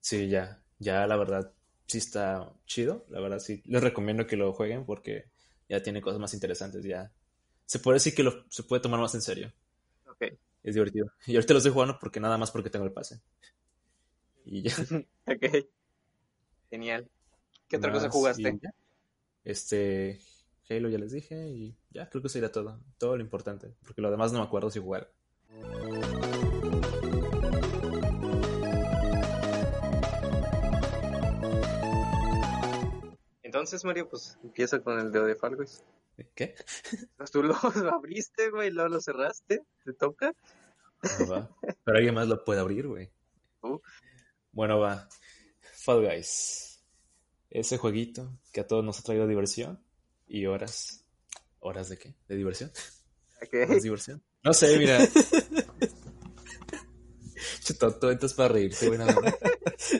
[0.00, 1.52] Sí, ya, ya la verdad
[1.86, 3.62] sí está chido, la verdad sí.
[3.66, 5.30] Les recomiendo que lo jueguen porque
[5.68, 7.12] ya tiene cosas más interesantes, ya.
[7.64, 9.52] Se puede decir que lo, se puede tomar más en serio,
[10.06, 10.22] Ok.
[10.62, 11.10] es divertido.
[11.26, 13.20] Y ahorita lo estoy jugando porque nada más porque tengo el pase.
[14.44, 14.72] Y ya.
[15.26, 15.66] Ok.
[16.70, 17.08] Genial.
[17.68, 18.58] ¿Qué otra cosa jugaste?
[18.62, 18.70] ya.
[19.44, 20.20] Este,
[20.68, 24.10] Halo ya les dije y ya creo que sería todo, todo lo importante, porque lo
[24.10, 25.12] demás no me acuerdo si jugar.
[33.46, 35.84] Entonces, Mario, pues empieza con el dedo de Fall Guys.
[36.34, 36.56] ¿Qué?
[37.16, 37.54] Pues tú lo
[37.94, 39.62] abriste, güey, luego lo cerraste.
[39.84, 40.34] ¿Te toca?
[41.20, 41.48] No va.
[41.84, 43.08] Pero alguien más lo puede abrir, güey.
[43.62, 43.80] Tú.
[44.50, 45.08] Bueno, va.
[45.60, 46.82] Fall Guys.
[47.48, 49.80] Ese jueguito que a todos nos ha traído diversión
[50.26, 51.04] y horas.
[51.60, 52.16] ¿Horas de qué?
[52.26, 52.72] ¿De diversión?
[53.40, 53.54] Ok.
[53.54, 54.20] ¿Es diversión?
[54.42, 54.98] No sé, mira.
[57.62, 59.34] Chutoto, entonces para reírte, güey, nada más.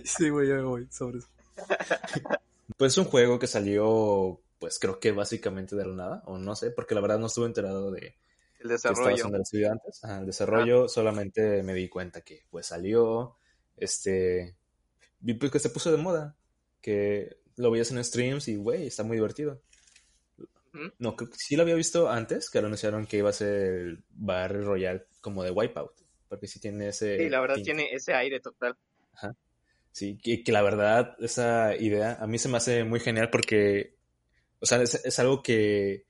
[0.02, 1.28] Sí, güey, ya me voy, sobres.
[2.76, 6.56] Pues es un juego que salió pues creo que básicamente de la nada, o no
[6.56, 8.16] sé, porque la verdad no estuve enterado de
[8.60, 9.26] El desarrollo.
[9.36, 10.02] estudio antes.
[10.04, 13.36] Ajá, el desarrollo solamente me di cuenta que pues salió,
[13.76, 14.56] este,
[15.20, 16.36] vi pues, que se puso de moda,
[16.80, 19.62] que lo veías en streams y güey, está muy divertido.
[20.98, 23.54] No, creo que sí lo había visto antes, que lo anunciaron que iba a ser
[23.54, 25.92] el Battle Royale como de Wipeout,
[26.28, 27.16] porque sí tiene ese...
[27.16, 28.76] Sí, la verdad tiene ese aire total.
[29.96, 33.96] Sí, que, que la verdad, esa idea a mí se me hace muy genial porque,
[34.60, 36.04] o sea, es, es algo que,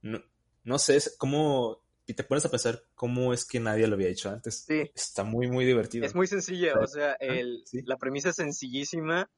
[0.00, 0.24] no,
[0.64, 4.08] no sé, es como, y te pones a pensar cómo es que nadie lo había
[4.08, 4.64] hecho antes.
[4.66, 4.90] Sí.
[4.94, 6.06] Está muy, muy divertido.
[6.06, 7.82] Es muy sencilla, o sea, el, sí.
[7.84, 9.28] la premisa es sencillísima.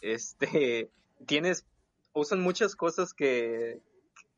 [0.00, 0.88] Este,
[1.26, 1.66] tienes,
[2.14, 3.82] usan muchas cosas que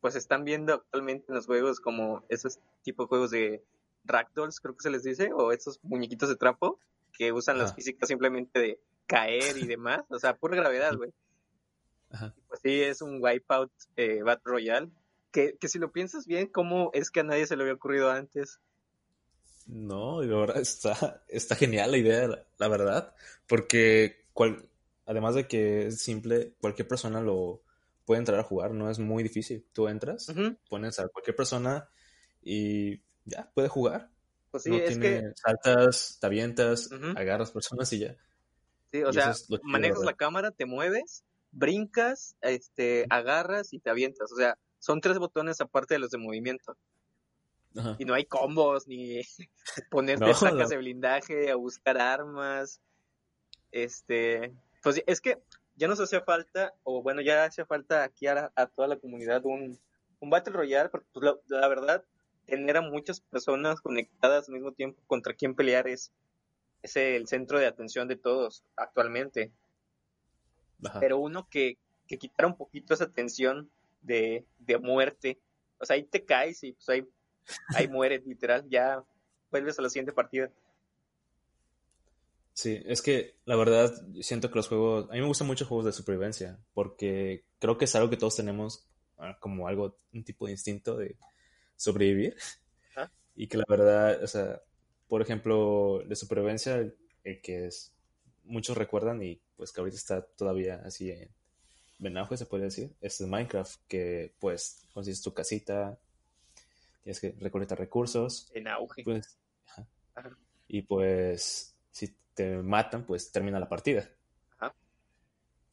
[0.01, 3.63] pues están viendo actualmente en los juegos, como esos tipo de juegos de
[4.03, 6.81] ragdolls, creo que se les dice, o esos muñequitos de trapo,
[7.13, 11.11] que usan las físicas simplemente de caer y demás, o sea, pura gravedad, güey.
[12.11, 12.33] Ajá.
[12.47, 14.89] Pues sí, es un Wipeout eh, Battle Royale.
[15.31, 18.09] Que, que si lo piensas bien, ¿cómo es que a nadie se le había ocurrido
[18.09, 18.59] antes?
[19.67, 23.13] No, y la verdad está, está genial la idea, la, verdad,
[23.47, 24.67] porque cual-
[25.05, 27.61] además de que es simple, cualquier persona lo
[28.05, 29.65] puede entrar a jugar, no es muy difícil.
[29.73, 30.57] Tú entras, Ujú.
[30.69, 31.87] pones a cualquier persona
[32.41, 34.09] y ya, puede jugar.
[34.49, 38.15] Pues sí, no es tiene que saltas, te avientas, agarras personas y ya.
[38.91, 44.31] Sí, o sea, es manejas la cámara, te mueves, brincas, este, agarras y te avientas.
[44.31, 46.75] O sea, son tres botones aparte de los de movimiento.
[47.77, 47.95] Ajá.
[47.99, 49.21] Y no hay combos, ni
[49.91, 50.67] ponerte No, sacas no.
[50.69, 52.81] de blindaje, a buscar armas.
[53.71, 55.37] Este, pues es que
[55.75, 59.45] ya nos hacía falta, o bueno, ya hacía falta aquí a, a toda la comunidad
[59.45, 59.79] un,
[60.19, 62.03] un Battle Royale, porque pues, la, la verdad,
[62.45, 66.11] tener a muchas personas conectadas al mismo tiempo contra quien pelear es,
[66.81, 69.51] es el centro de atención de todos actualmente
[70.85, 70.99] Ajá.
[70.99, 73.69] pero uno que, que quitara un poquito esa tensión
[74.01, 75.39] de, de muerte.
[75.77, 77.07] O sea, ahí te caes y pues ahí,
[77.75, 79.03] ahí mueres, literal, ya
[79.51, 80.51] vuelves a la siguiente partida.
[82.53, 85.85] Sí, es que la verdad siento que los juegos, a mí me gustan mucho juegos
[85.85, 88.85] de supervivencia, porque creo que es algo que todos tenemos
[89.17, 91.15] ah, como algo, un tipo de instinto de
[91.75, 92.35] sobrevivir.
[93.35, 94.61] Y que la verdad, o sea,
[95.09, 96.95] por ejemplo, de supervivencia, el,
[97.25, 97.93] el que es,
[98.45, 101.29] muchos recuerdan y pues que ahorita está todavía así en,
[102.01, 105.99] en auge, se puede decir, es el Minecraft, que pues consigues tu casita,
[107.03, 109.03] tienes que recolectar recursos, En auge.
[109.03, 109.87] pues, ajá.
[110.15, 110.37] Ajá.
[110.67, 114.09] y pues si te matan, pues termina la partida.
[114.57, 114.73] Ajá.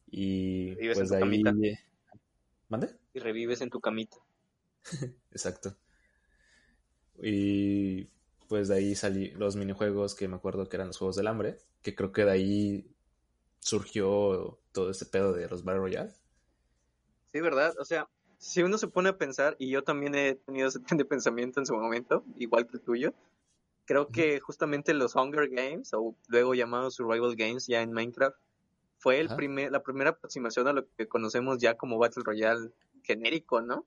[0.09, 1.43] Y Vives pues en tu ahí...
[1.43, 1.79] camita.
[2.69, 2.89] ¿Mande?
[3.13, 4.17] Y revives en tu camita.
[5.31, 5.75] Exacto.
[7.23, 8.09] Y
[8.47, 11.57] pues de ahí salí los minijuegos que me acuerdo que eran los Juegos del Hambre,
[11.81, 12.91] que creo que de ahí
[13.59, 16.11] surgió todo este pedo de los Battle Royale.
[17.31, 17.75] Sí, ¿verdad?
[17.79, 18.07] O sea,
[18.37, 21.59] si uno se pone a pensar, y yo también he tenido ese tipo de pensamiento
[21.59, 23.13] en su momento, igual que el tuyo,
[23.85, 28.37] creo que justamente los Hunger Games, o luego llamados Survival Games ya en Minecraft,
[28.99, 32.71] fue el primer, la primera aproximación a lo que conocemos ya como Battle Royale
[33.03, 33.85] genérico, ¿no?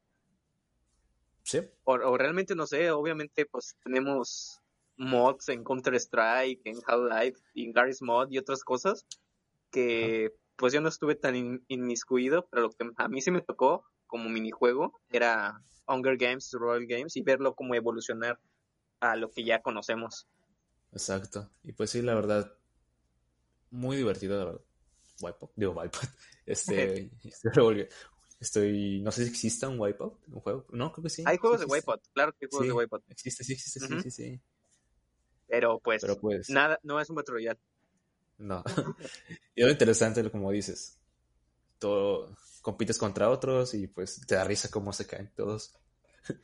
[1.50, 4.60] Sí, O, o realmente no sé, obviamente pues tenemos
[4.96, 9.04] mods en Counter-Strike, en Half-Life, en Garry's Mod y otras cosas
[9.70, 13.40] que pues yo no estuve tan in- inmiscuido, pero lo que a mí sí me
[13.42, 18.38] tocó como minijuego era Hunger Games, Survival Games y verlo como evolucionar
[19.00, 20.28] a lo que ya conocemos.
[20.92, 21.50] exacto.
[21.64, 22.52] Y pues sí, la verdad,
[23.70, 24.60] muy divertido, la verdad.
[25.20, 26.04] Wipeout, digo Wipeout.
[26.46, 27.88] Este, estoy, revolvi-
[28.40, 30.66] estoy, no sé si exista un Wipeout, un juego.
[30.70, 31.22] No, creo que sí.
[31.26, 31.66] Hay sí juegos de.
[31.66, 32.68] Wipeout, claro que hay juegos Sí.
[32.68, 34.40] de Wipeout, Existe, sí existe, sí, sí, sí.
[35.46, 37.60] pero pues, Pero pues, nada, no es un Battle Royale.
[38.38, 38.62] no.
[39.54, 40.98] y lo interesante, como dices,
[41.78, 45.74] todo, compites contra otros y pues te da risa cómo se caen todos.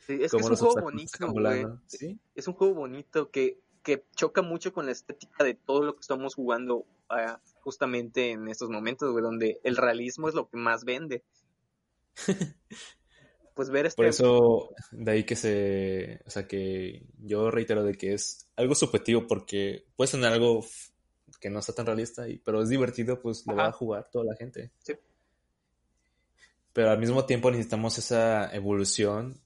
[0.05, 1.65] Sí, es que es un juego bonito, güey.
[1.85, 5.93] Sí, es un juego bonito que, que choca mucho con la estética de todo lo
[5.95, 10.57] que estamos jugando ah, justamente en estos momentos, güey, donde el realismo es lo que
[10.57, 11.23] más vende.
[13.57, 13.95] Pues ver este...
[13.95, 18.75] por eso, de ahí que se, o sea, que yo reitero de que es algo
[18.75, 20.63] subjetivo porque puedes tener algo
[21.39, 23.69] que no está tan realista, y, pero es divertido, pues lo va Ajá.
[23.69, 24.69] a jugar toda la gente.
[24.83, 24.93] Sí.
[26.71, 29.41] Pero al mismo tiempo necesitamos esa evolución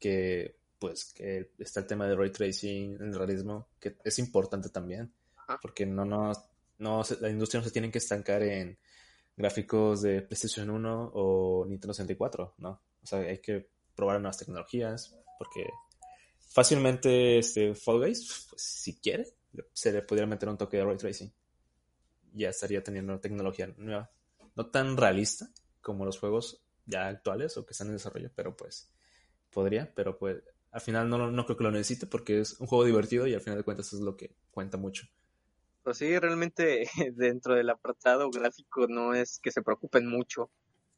[0.00, 5.12] que, pues, que está el tema de ray tracing, el realismo, que es importante también,
[5.36, 5.60] Ajá.
[5.62, 6.32] porque no, no,
[6.78, 8.76] no, la industria no se tiene que estancar en
[9.36, 12.82] gráficos de PlayStation 1 o Nintendo 64, ¿no?
[13.02, 15.68] O sea, hay que probar nuevas tecnologías, porque
[16.38, 19.26] fácilmente este Fall Guys, pues si quiere,
[19.72, 21.32] se le podría meter un toque de ray tracing.
[22.34, 24.10] Ya estaría teniendo tecnología nueva.
[24.54, 28.90] No tan realista como los juegos ya actuales o que están en desarrollo, pero pues
[29.50, 32.84] podría, pero pues al final no, no creo que lo necesite porque es un juego
[32.84, 35.06] divertido y al final de cuentas es lo que cuenta mucho.
[35.82, 40.50] Pues sí, realmente dentro del apartado gráfico no es que se preocupen mucho.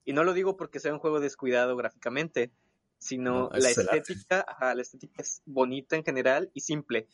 [0.05, 2.51] Y no lo digo porque sea un juego descuidado gráficamente,
[2.99, 7.09] sino la estética, la estética es bonita en general y simple,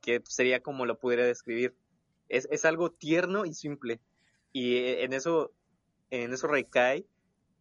[0.00, 1.74] que sería como lo pudiera describir.
[2.28, 4.00] Es, es algo tierno y simple.
[4.52, 5.52] Y en eso,
[6.10, 7.06] en eso recae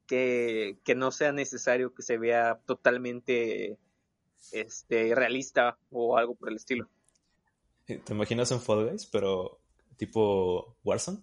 [0.08, 3.78] que, que no sea necesario que se vea totalmente
[4.52, 6.90] este, realista o algo por el estilo.
[8.06, 9.60] ¿Te imaginas un Fall Guys, pero
[9.98, 11.20] tipo Warzone?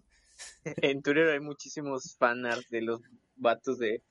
[0.64, 3.00] En Twitter hay muchísimos fanarts de los
[3.36, 4.02] vatos de,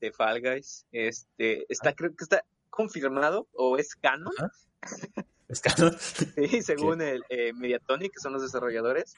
[0.00, 0.86] de Fall Guys.
[0.92, 1.94] Este, está, ah.
[1.94, 4.32] creo que está confirmado o es canon.
[5.48, 5.96] ¿Es canon?
[5.98, 9.14] sí, según el eh, Mediatonic, que son los desarrolladores,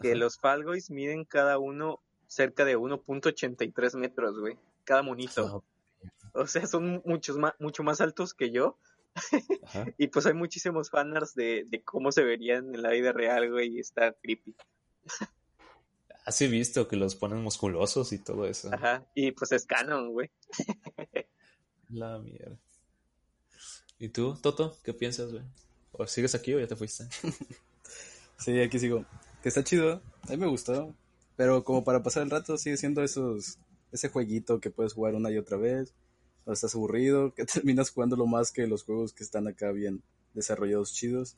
[0.00, 4.56] que los Fall Guys miden cada uno cerca de 1.83 metros, güey.
[4.84, 5.64] Cada monito.
[6.32, 8.78] O sea, son muchos más, mucho más altos que yo.
[9.98, 13.76] y pues hay muchísimos fanarts de, de, cómo se verían en la vida real, güey,
[13.76, 14.54] y está creepy.
[16.24, 18.70] Has visto que los ponen musculosos y todo eso.
[18.72, 20.30] Ajá, y pues es canon, güey.
[21.88, 22.58] La mierda.
[23.98, 24.76] ¿Y tú, Toto?
[24.84, 25.42] ¿Qué piensas, güey?
[25.92, 27.04] ¿O sigues aquí o ya te fuiste?
[28.38, 29.06] sí, aquí sigo.
[29.42, 30.02] Que está chido.
[30.22, 30.94] A mí me gustó.
[31.36, 33.58] Pero como para pasar el rato sigue siendo esos
[33.90, 35.94] ese jueguito que puedes jugar una y otra vez
[36.48, 40.02] o estás aburrido, que terminas jugando lo más que los juegos que están acá bien
[40.32, 41.36] desarrollados chidos.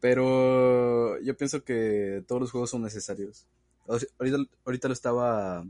[0.00, 3.46] Pero yo pienso que todos los juegos son necesarios.
[3.86, 5.66] Ahorita, ahorita lo estaba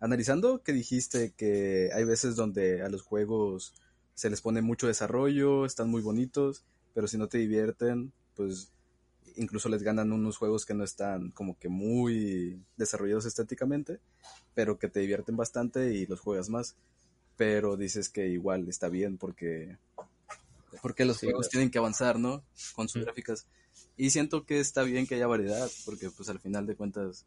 [0.00, 3.74] analizando, que dijiste que hay veces donde a los juegos
[4.14, 8.72] se les pone mucho desarrollo, están muy bonitos, pero si no te divierten, pues
[9.36, 14.00] incluso les ganan unos juegos que no están como que muy desarrollados estéticamente,
[14.54, 16.76] pero que te divierten bastante y los juegas más
[17.38, 19.78] pero dices que igual está bien porque,
[20.82, 22.42] porque los juegos tienen que avanzar, ¿no?
[22.74, 23.46] Con sus gráficas.
[23.96, 27.26] Y siento que está bien que haya variedad, porque pues al final de cuentas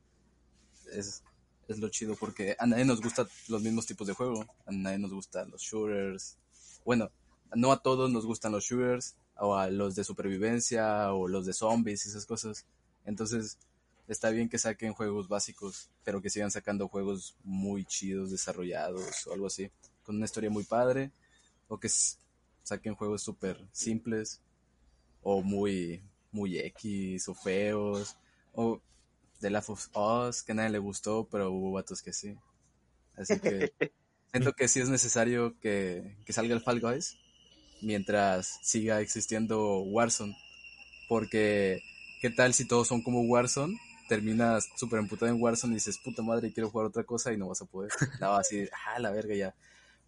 [0.91, 1.24] es,
[1.69, 5.00] es lo chido, porque a nadie nos gustan los mismos tipos de juego, a nadie
[5.00, 6.38] nos gustan los shooters,
[6.84, 7.10] bueno,
[7.56, 11.54] no a todos nos gustan los shooters, o a los de supervivencia, o los de
[11.54, 12.65] zombies y esas cosas.
[13.06, 13.58] Entonces,
[14.10, 19.34] está bien que saquen juegos básicos, pero que sigan sacando juegos muy chidos, desarrollados o
[19.34, 19.71] algo así
[20.03, 21.11] con una historia muy padre,
[21.67, 21.89] o que
[22.63, 24.41] saquen juegos súper simples,
[25.21, 28.17] o muy, muy X, o feos,
[28.53, 28.81] o
[29.39, 32.35] The Last of Us, que a nadie le gustó, pero hubo vatos que sí.
[33.15, 33.73] Así que
[34.31, 37.17] siento que sí es necesario que, que salga el Fall Guys
[37.81, 40.37] mientras siga existiendo Warzone,
[41.09, 41.81] porque
[42.21, 43.77] ¿qué tal si todos son como Warzone?
[44.07, 47.47] terminas súper emputado en Warzone y dices, puta madre, quiero jugar otra cosa y no
[47.47, 47.91] vas a poder.
[48.19, 49.55] No, así, ah, la verga, ya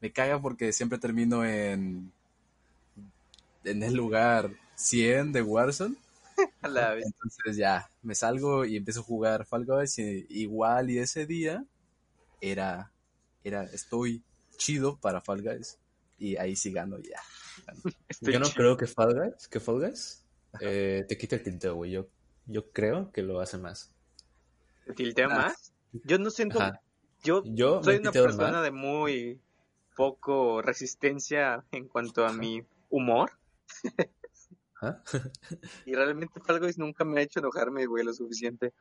[0.04, 2.12] me caga porque siempre termino en,
[3.64, 5.96] en el lugar 100 de Warzone.
[6.62, 11.64] Entonces ya, me salgo y empiezo a jugar Fall Guys y, igual y ese día
[12.42, 12.92] era,
[13.46, 14.22] era, estoy
[14.58, 15.80] chido para Fall Guys
[16.20, 17.22] y ahí sí gano ya.
[18.20, 20.26] Yo no creo que Fall Guys, que Fall Guys
[20.60, 21.92] eh, te quite el tilteo, güey.
[21.92, 22.10] Yo,
[22.46, 23.90] yo creo que lo hace más.
[24.86, 25.36] ¿Te tiltea ah.
[25.38, 25.72] más?
[26.04, 26.60] Yo no siento...
[27.24, 29.40] Yo, yo soy una persona de muy
[29.96, 33.32] poco resistencia en cuanto a mi humor.
[35.86, 38.74] y realmente algo nunca me ha hecho enojarme, güey, lo suficiente.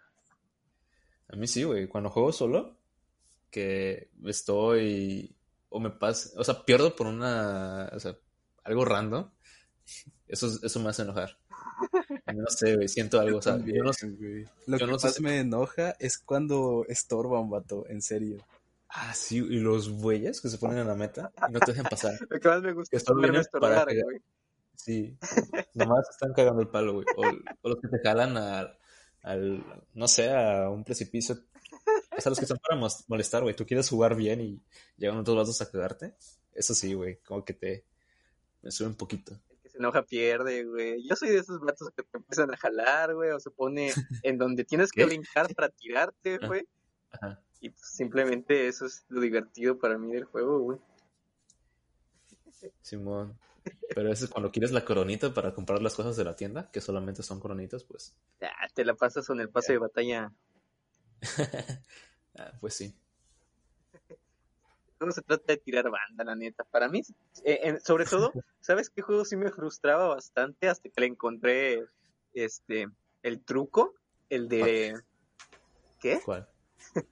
[1.29, 1.87] A mí sí, güey.
[1.87, 2.77] Cuando juego solo,
[3.51, 5.35] que estoy
[5.68, 8.16] o me pasa, o sea, pierdo por una, o sea,
[8.64, 9.31] algo random,
[10.29, 11.38] eso, eso me hace enojar.
[12.33, 14.07] No sé, güey, siento algo, o sea, yo no sé,
[14.66, 18.38] Lo que más me enoja es cuando estorba un vato, en serio.
[18.94, 21.87] Ah, sí, y los bueyes que se ponen en la meta y no te dejan
[21.87, 22.12] pasar.
[22.28, 23.05] Lo que más me gusta es
[23.48, 24.22] para güey.
[24.74, 25.16] Sí,
[25.74, 27.07] nomás están cagando el palo, güey.
[27.16, 31.37] O, los que te jalan al, no sé, a un precipicio.
[32.16, 32.78] O sea, los que están para
[33.09, 33.57] molestar, güey.
[33.57, 34.62] Tú quieres jugar bien y
[34.98, 36.14] llegan otros vasos a cagarte.
[36.52, 37.87] Eso sí, güey, como que te...
[38.61, 39.33] Me sube un poquito.
[39.50, 41.02] El que se enoja pierde, güey.
[41.09, 43.90] Yo soy de esos vatos que te empiezan a jalar, güey, o se pone
[44.22, 46.68] en donde tienes que brincar para tirarte, güey.
[47.11, 47.42] Ajá.
[47.62, 50.79] Y pues, simplemente eso es lo divertido para mí del juego, güey.
[52.83, 53.38] Simón.
[53.94, 56.81] Pero eso es cuando quieres la coronita para comprar las cosas de la tienda, que
[56.81, 58.16] solamente son coronitas, pues.
[58.40, 60.33] Ya, te la pasas con el pase de batalla.
[62.37, 62.92] ah, pues sí.
[64.98, 66.64] No se trata de tirar banda, la neta.
[66.64, 67.03] Para mí,
[67.44, 71.85] eh, sobre todo, ¿sabes qué juego sí me frustraba bastante hasta que le encontré
[72.35, 72.88] este
[73.22, 73.94] el truco?
[74.29, 75.01] El de.
[76.01, 76.20] ¿Qué?
[76.25, 76.52] ¿Cuál?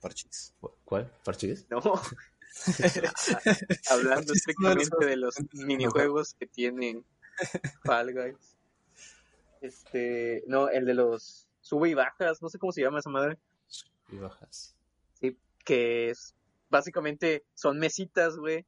[0.00, 0.54] Parchís.
[0.84, 1.10] ¿Cuál?
[1.24, 1.66] ¿Parchís?
[1.70, 1.80] No,
[3.90, 7.04] Hablando estrictamente de los minijuegos que tienen
[7.84, 8.56] Fall Guys.
[9.60, 13.38] Este, no, el de los sube y bajas, no sé cómo se llama esa madre.
[14.10, 14.74] Y bajas.
[15.20, 16.34] Sí, que es
[16.68, 18.64] básicamente son mesitas, güey,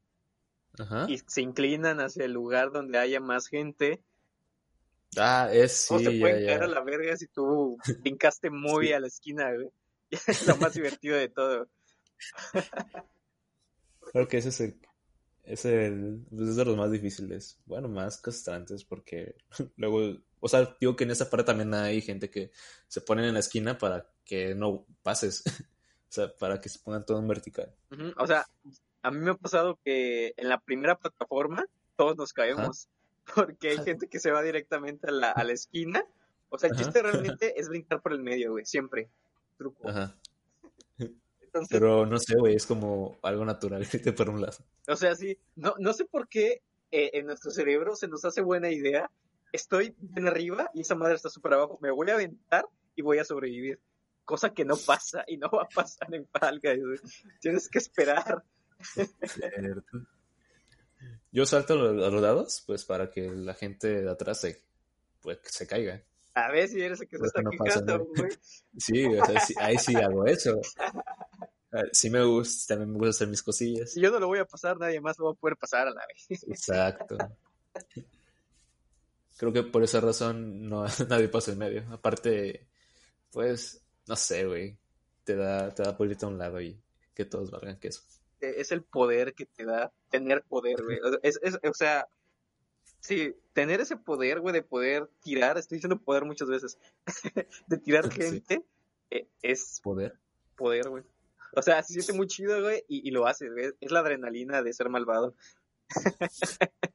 [0.78, 1.06] Ajá.
[1.08, 4.02] y se inclinan hacia el lugar donde haya más gente.
[5.16, 6.46] Ah, es o sí, se ya, pueden ya.
[6.46, 8.92] caer a la verga si tú brincaste muy Sí.
[8.92, 9.70] a la esquina, güey.
[10.26, 11.68] Es lo más divertido de todo.
[14.12, 14.80] Creo que ese es el,
[15.44, 17.58] es el, pues es de los más difíciles.
[17.64, 19.36] Bueno, más castrantes porque
[19.76, 22.50] luego, o sea, digo que en esa parte también hay gente que
[22.88, 25.42] se ponen en la esquina para que no pases.
[26.04, 27.74] O sea, para que se pongan todo en vertical.
[28.18, 28.46] O sea,
[29.00, 31.64] a mí me ha pasado que en la primera plataforma
[31.96, 32.90] todos nos caemos.
[33.34, 36.04] Porque hay gente que se va directamente a la, a la esquina.
[36.50, 36.84] O sea, el Ajá.
[36.84, 38.66] chiste realmente es brincar por el medio, güey.
[38.66, 39.08] Siempre.
[39.56, 39.88] Truco.
[39.88, 40.16] Ajá.
[40.98, 44.56] Entonces, Pero no sé, güey, es como algo natural irte por un lado.
[44.88, 45.36] o sea, sí.
[45.54, 49.10] No, no sé por qué eh, en nuestro cerebro se nos hace buena idea.
[49.52, 51.78] Estoy bien arriba y esa madre está súper abajo.
[51.82, 52.64] Me voy a aventar
[52.96, 53.78] y voy a sobrevivir.
[54.24, 56.98] Cosa que no pasa y no va a pasar en güey.
[57.40, 58.42] Tienes que esperar.
[58.80, 60.06] Cierto.
[61.32, 64.62] Yo salto a los, a los dados, pues para que la gente de atrás se,
[65.20, 66.02] pues, se caiga.
[66.34, 68.30] A ver si eres el que se está no quejando, güey.
[68.78, 70.60] Sí, o sea, sí- ahí sí hago eso.
[70.78, 73.92] Ah, Sí me gusta, también me gusta hacer mis cosillas.
[73.92, 75.90] Si yo no lo voy a pasar, nadie más lo va a poder pasar a
[75.90, 76.42] la vez.
[76.48, 77.16] Exacto.
[79.36, 81.84] Creo que por esa razón no, nadie pasa en medio.
[81.90, 82.66] Aparte,
[83.30, 84.76] pues, no sé, güey.
[85.24, 86.80] Te da, te da a un lado y
[87.14, 88.02] que todos valgan queso.
[88.40, 90.98] Eh, Es el poder que te da tener poder, güey.
[91.22, 92.06] Es, es- o sea,
[93.02, 96.78] sí, tener ese poder, güey, de poder tirar, estoy diciendo poder muchas veces,
[97.66, 98.64] de tirar gente,
[99.10, 100.18] eh, es Poder.
[100.56, 101.04] poder, güey.
[101.54, 103.72] O sea, se siente muy chido, güey, y, y lo haces, güey.
[103.80, 105.34] Es la adrenalina de ser malvado.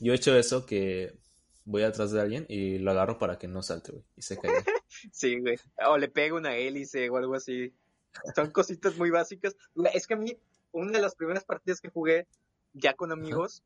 [0.00, 1.16] Yo he hecho eso que
[1.64, 4.04] voy atrás de alguien y lo agarro para que no salte, güey.
[4.16, 4.64] Y se caiga.
[5.12, 5.58] Sí, güey.
[5.86, 7.72] O le pega una hélice o algo así.
[8.34, 9.54] Son cositas muy básicas.
[9.92, 10.36] Es que a mí,
[10.72, 12.26] una de las primeras partidas que jugué
[12.72, 13.62] ya con amigos,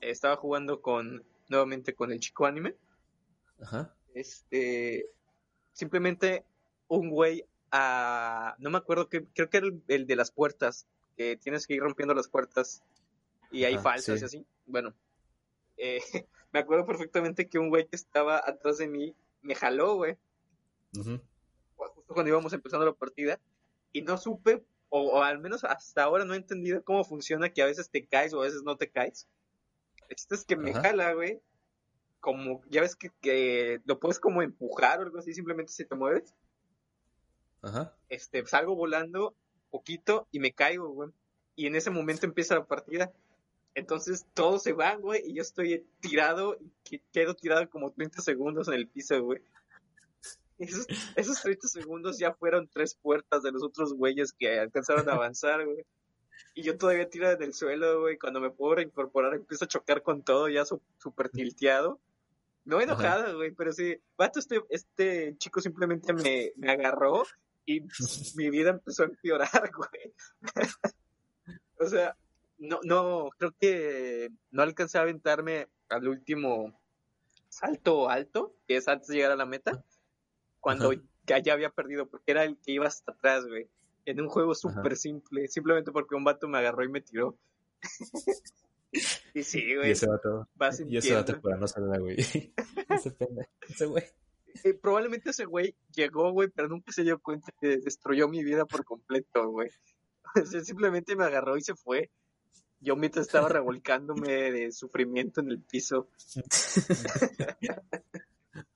[0.00, 2.76] estaba jugando con, nuevamente con el chico anime.
[3.60, 3.94] Ajá.
[4.14, 5.06] Este,
[5.72, 6.44] simplemente
[6.88, 10.86] un güey a, no me acuerdo que, creo que era el, el de las puertas,
[11.16, 12.82] que tienes que ir rompiendo las puertas
[13.50, 14.22] y hay Ajá, falsas sí.
[14.22, 14.46] y así.
[14.66, 14.94] Bueno,
[15.76, 16.00] eh,
[16.52, 20.16] me acuerdo perfectamente que un güey que estaba atrás de mí me jaló, güey
[20.96, 21.20] Ujú.
[21.74, 23.40] justo cuando íbamos empezando la partida
[23.92, 27.62] y no supe, o, o al menos hasta ahora no he entendido cómo funciona que
[27.62, 29.28] a veces te caes o a veces no te caes.
[30.14, 30.82] El chiste es que me Ajá.
[30.82, 31.40] jala, güey.
[32.20, 35.96] Como, ya ves que, que lo puedes como empujar o algo así, simplemente si te
[35.96, 36.32] mueves.
[37.62, 37.92] Ajá.
[38.08, 39.34] Este, salgo volando
[39.70, 41.10] poquito y me caigo, güey.
[41.56, 43.12] Y en ese momento empieza la partida.
[43.74, 48.22] Entonces todos se van, güey, y yo estoy tirado, y que- quedo tirado como 30
[48.22, 49.42] segundos en el piso, güey.
[50.58, 55.14] Esos, esos 30 segundos ya fueron tres puertas de los otros güeyes que alcanzaron a
[55.14, 55.84] avanzar, güey.
[56.54, 58.16] Y yo todavía tiro del suelo, güey.
[58.16, 62.00] Cuando me puedo reincorporar, empiezo a chocar con todo, ya súper tilteado.
[62.64, 63.96] No enojado, güey, pero sí.
[64.16, 67.24] Vato, este, este chico simplemente me, me agarró
[67.66, 67.80] y
[68.36, 70.14] mi vida empezó a empeorar, güey.
[71.78, 72.16] o sea,
[72.58, 76.78] no, no, creo que no alcancé a aventarme al último
[77.48, 79.84] salto alto, que es antes de llegar a la meta,
[80.60, 81.38] cuando Ajá.
[81.40, 83.68] ya había perdido, porque era el que iba hasta atrás, güey.
[84.06, 87.36] En un juego súper simple, simplemente porque un vato me agarró y me tiró.
[89.34, 92.16] y sí, Y güey, ese vato, vas y ese vato para no salir, güey.
[92.90, 94.04] ese pendejo, ese güey.
[94.62, 98.64] Eh, probablemente ese güey llegó, güey, pero nunca se dio cuenta que destruyó mi vida
[98.66, 99.70] por completo, güey.
[100.42, 102.10] O sea, simplemente me agarró y se fue.
[102.80, 106.08] Yo mientras estaba revolcándome de sufrimiento en el piso.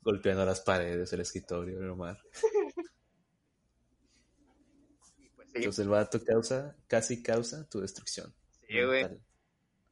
[0.01, 2.17] Golpeando las paredes, el escritorio, el Omar.
[5.53, 8.35] Sí, Entonces el vato causa, casi causa tu destrucción.
[8.67, 9.09] sí, güey.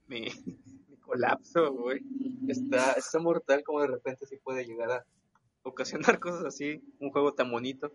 [0.06, 0.20] Mi,
[0.88, 2.00] mi colapso, güey.
[2.48, 5.06] Está, está mortal como de repente sí puede llegar a
[5.62, 6.82] ocasionar cosas así.
[7.00, 7.92] Un juego tan bonito.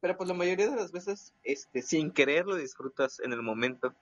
[0.00, 3.94] Pero pues la mayoría de las veces, este, sin querer lo disfrutas en el momento.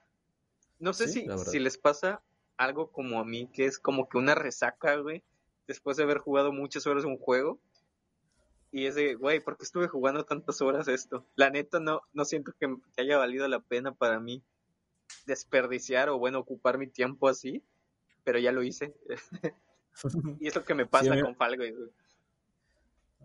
[0.78, 2.22] No sé Sí, si, si les pasa
[2.56, 5.22] algo como a mí, que es como que una resaca, güey,
[5.66, 7.58] después de haber jugado muchas horas un juego.
[8.74, 11.24] Y es de, güey, ¿por qué estuve jugando tantas horas esto?
[11.36, 12.66] La neta no, no siento que,
[12.96, 14.42] haya valido la pena para mí
[15.26, 17.62] desperdiciar o bueno, ocupar mi tiempo así,
[18.24, 18.92] pero ya lo hice.
[20.40, 21.90] y es lo que me pasa Sí, mí- con Fall Guys, güey.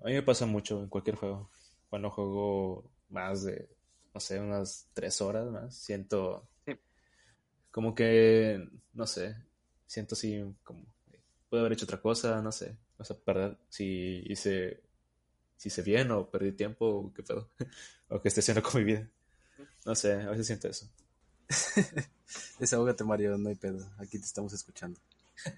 [0.03, 1.49] A mí me pasa mucho en cualquier juego.
[1.89, 3.67] Cuando juego más de,
[4.13, 6.73] no sé, unas tres horas más, siento, Sí.
[7.71, 9.35] Como que, no sé,
[9.87, 10.85] siento así como,
[11.49, 12.77] puedo haber hecho otra cosa, no sé.
[12.99, 14.83] O sea, perder, si hice,
[15.59, 17.49] si hice bien o perdí tiempo, o qué pedo.
[18.07, 19.07] o qué estoy haciendo con mi vida.
[19.85, 20.89] No sé, a veces siento eso.
[22.59, 23.85] Desahógate, Mario, no hay pedo.
[23.97, 24.99] Aquí te estamos escuchando.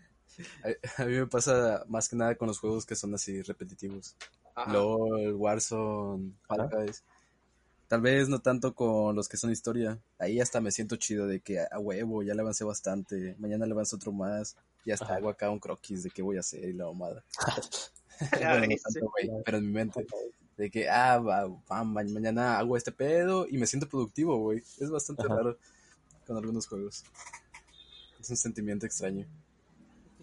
[0.63, 4.15] A, a mí me pasa más que nada con los juegos que son así repetitivos.
[4.55, 4.73] Ajá.
[4.73, 6.67] LOL, Warzone, Fall.
[6.71, 7.03] Guys.
[7.87, 9.99] Tal vez no tanto con los que son historia.
[10.17, 13.35] Ahí hasta me siento chido de que a huevo, ya le avancé bastante.
[13.37, 14.55] Mañana le avanzo otro más.
[14.83, 15.15] Y hasta Ajá.
[15.17, 17.23] hago acá un croquis de qué voy a hacer y la mamada.
[18.39, 20.05] Bueno, tanto, pero en mi mente.
[20.57, 24.59] De que, ah, va, va, ma- mañana hago este pedo y me siento productivo, güey.
[24.59, 25.36] Es bastante Ajá.
[25.36, 25.57] raro
[26.28, 27.03] con algunos juegos.
[28.19, 29.26] Es un sentimiento extraño.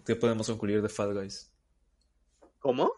[0.05, 1.49] ¿Qué podemos concluir de Fall Guys?
[2.59, 2.91] ¿Cómo?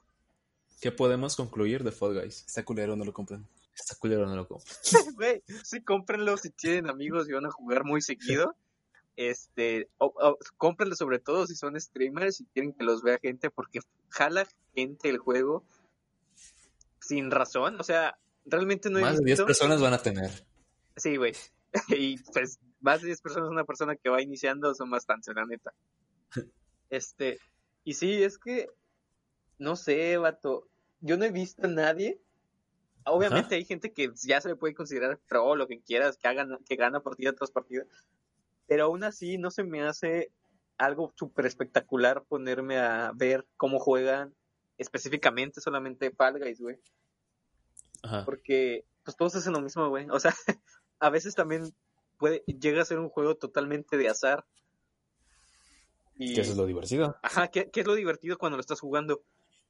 [0.79, 2.43] ¿Qué podemos concluir de Fall Guys?
[2.45, 3.47] Está culero, no lo compren.
[3.75, 4.71] Está culero, no lo compro.
[5.15, 8.55] Güey, sí, cómprenlo si tienen amigos y van a jugar muy seguido.
[9.15, 13.49] Este, o, o, cómprenlo sobre todo si son streamers y quieren que los vea gente,
[13.49, 15.65] porque jala gente el juego
[16.99, 17.79] sin razón.
[17.79, 19.45] O sea, realmente no he Más de 10 visto.
[19.45, 20.31] personas van a tener.
[20.95, 21.33] Sí, güey.
[21.97, 25.73] Y pues más de 10 personas, una persona que va iniciando son bastantes, la neta.
[26.89, 27.39] Este,
[27.85, 28.67] y sí, es que,
[29.57, 30.67] no sé, vato,
[30.99, 32.19] yo no he visto a nadie.
[33.05, 36.57] Obviamente hay gente que ya se le puede considerar pro, lo que quieras, que hagan,
[36.67, 37.85] que gana partida tras partida.
[38.71, 40.31] Pero aún así no se me hace
[40.77, 44.33] algo súper espectacular ponerme a ver cómo juegan
[44.77, 46.77] específicamente solamente Fall Guys, güey
[48.01, 48.23] Ajá.
[48.23, 50.07] porque pues todos hacen lo mismo, güey.
[50.09, 50.33] O sea,
[51.01, 51.75] a veces también
[52.17, 54.45] puede llega a ser un juego totalmente de azar.
[56.15, 57.17] Y, Que eso es lo divertido.
[57.23, 59.21] Ajá, que, que es lo divertido cuando lo estás jugando.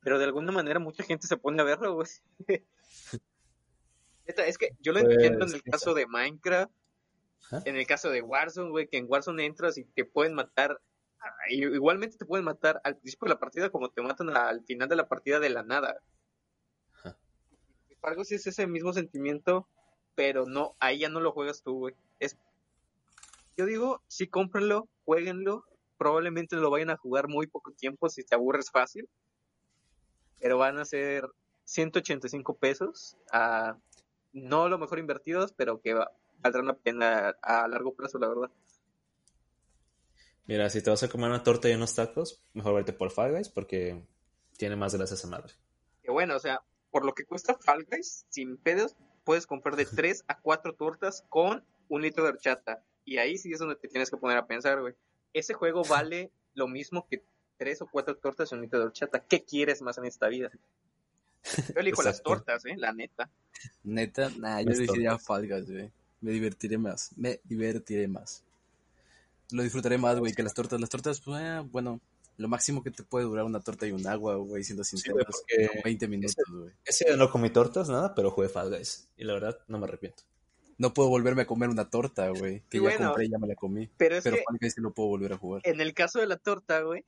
[0.02, 2.08] Pero de alguna manera mucha gente se pone a verlo, güey.
[4.28, 6.72] Es que yo lo Pues, entiendo en el caso de Minecraft,
[7.66, 10.80] En el caso de Warzone, güey, que en Warzone entras y te pueden matar.
[11.20, 14.88] ah, Igualmente te pueden matar al principio de la partida como te matan al final
[14.88, 16.02] de la partida de la nada.
[16.94, 17.18] Ajá.
[18.04, 19.68] Algo sí es ese mismo sentimiento,
[20.16, 21.96] pero no, ahí ya no lo juegas tú, güey.
[22.20, 22.38] Es,
[23.58, 25.66] yo digo, sí, cómprenlo, jueguenlo,
[25.98, 29.08] probablemente lo vayan a jugar muy poco tiempo si te aburres fácil,
[30.40, 31.30] pero van a ser
[31.66, 33.78] 185 pesos, a,
[34.34, 36.12] no lo mejor invertidos, pero que va-
[36.42, 38.52] valdrán la pena a largo plazo, la verdad.
[40.46, 43.32] Mira, si te vas a comer una torta y unos tacos, mejor vete por Fall
[43.32, 44.04] Guys porque
[44.58, 45.54] tiene más de las esa madre.
[46.04, 49.86] Que bueno, o sea, por lo que cuesta Fall Guys, sin pedos, puedes comprar de
[49.86, 52.84] 3 a 4 tortas con un litro de horchata.
[53.06, 54.96] Y ahí sí es donde te tienes que poner a pensar, güey.
[55.34, 57.24] Ese juego vale lo mismo que
[57.58, 59.24] 3 o 4 tortas y un litro de horchata.
[59.24, 60.52] ¿Qué quieres más en esta vida?
[61.74, 62.30] Yo elijo las Exacto.
[62.32, 63.32] tortas, eh, la neta.
[63.84, 65.26] Neta, nah, yo Las tortas.
[65.26, 65.92] Fall Guys, güey.
[66.22, 67.12] Me divertiré más.
[67.18, 68.44] Me divertiré más.
[69.52, 70.80] Lo disfrutaré más, güey, que las tortas.
[70.80, 72.00] Las tortas, pues, eh, bueno,
[72.38, 75.26] lo máximo que te puede durar una torta y un agua, güey, siendo sinceros, güey,
[75.26, 76.72] porque son 20 minutos, güey.
[76.86, 79.10] Ese no comí tortas, nada, pero jugué Fall Guys.
[79.18, 80.24] Y la verdad, no me arrepiento.
[80.78, 83.38] No puedo volverme a comer una torta, güey, que Sí, ya bueno, compré y ya
[83.38, 83.90] me la comí.
[83.98, 85.62] Pero es Pero que Fall Guys sí lo puedo volver a jugar.
[85.66, 87.04] en el caso de la torta, güey,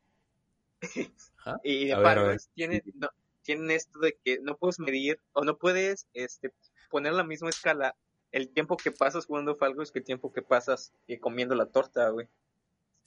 [1.37, 1.57] Ajá.
[1.63, 2.31] y de Fall ver.
[2.31, 3.09] Guys, tienen, no,
[3.41, 6.51] tienen esto de que no puedes medir o no puedes este,
[6.89, 7.95] poner la misma escala
[8.33, 11.67] el tiempo que pasas jugando Fall Guys que el tiempo que pasas eh, comiendo la
[11.67, 12.27] torta, güey.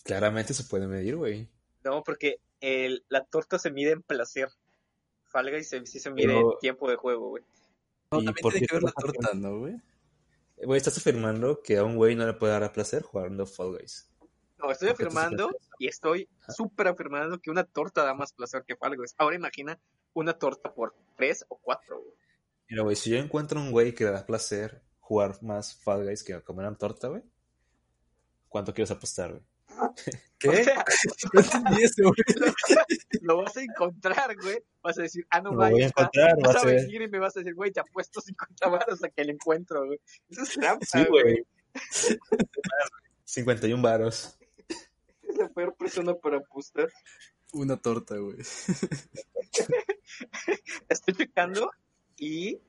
[0.04, 1.48] Claramente se puede medir, güey.
[1.84, 4.48] No, porque el, la torta se mide en placer.
[5.24, 7.42] Fall Guys se- sí se mide Pero- en tiempo de juego, güey.
[8.10, 9.74] No, ¿Y también por tiene qué que ver la torta, ¿no, güey?
[10.64, 13.76] Güey, estás afirmando que a un güey no le puede dar a placer jugando Fall
[13.76, 14.08] Guys.
[14.58, 18.32] No, estoy ¿Por qué tú afirmando y estoy súper afirmando que una torta da más
[18.32, 19.14] placer que Fall Guys.
[19.18, 19.78] Ahora imagina
[20.14, 22.14] una torta por tres o cuatro, güey.
[22.70, 26.24] Mira, güey, si yo encuentro un güey que le da placer jugar más Fall Guys
[26.24, 27.22] que comer una torta, güey,
[28.48, 29.42] ¿cuánto quieres apostar, güey?
[30.38, 30.48] ¿Qué?
[30.48, 30.84] O sea,
[31.32, 32.14] No entendí eso, güey.
[33.22, 34.58] lo vas a encontrar, güey.
[34.82, 37.20] Vas a decir, ah, no, Lo voy a encontrar, Vas va a venir y me
[37.20, 40.00] vas a decir, güey, te apuesto 50 baros a que lo encuentro, güey.
[40.28, 41.22] Eso es trampa, Sí, güey.
[41.22, 41.46] güey.
[43.24, 44.36] 51 varos.
[45.22, 46.90] Es la peor persona para apostar.
[47.52, 48.38] Una torta, güey.
[50.88, 51.70] Estoy checando
[52.16, 52.60] y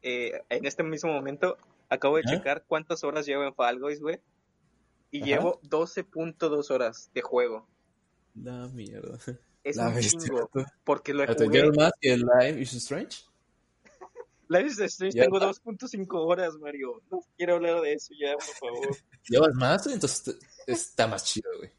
[0.00, 1.58] eh, en este mismo momento
[1.94, 4.20] acabo de checar cuántas horas llevo en Fall Guys, güey.
[5.10, 5.26] Y Ajá.
[5.26, 7.68] llevo 12.2 horas de juego.
[8.34, 9.18] La mierda.
[9.64, 10.50] Es La un chingo,
[10.84, 11.60] porque lo ¿Te jugué.
[11.60, 13.18] llevas más que Live is Strange?
[14.48, 15.50] Life is Strange tengo está.
[15.62, 17.02] 2.5 horas, Mario.
[17.10, 18.96] No quiero hablar de eso ya, por favor.
[19.28, 19.86] ¿Llevas más?
[19.86, 21.70] Entonces está más chido, güey.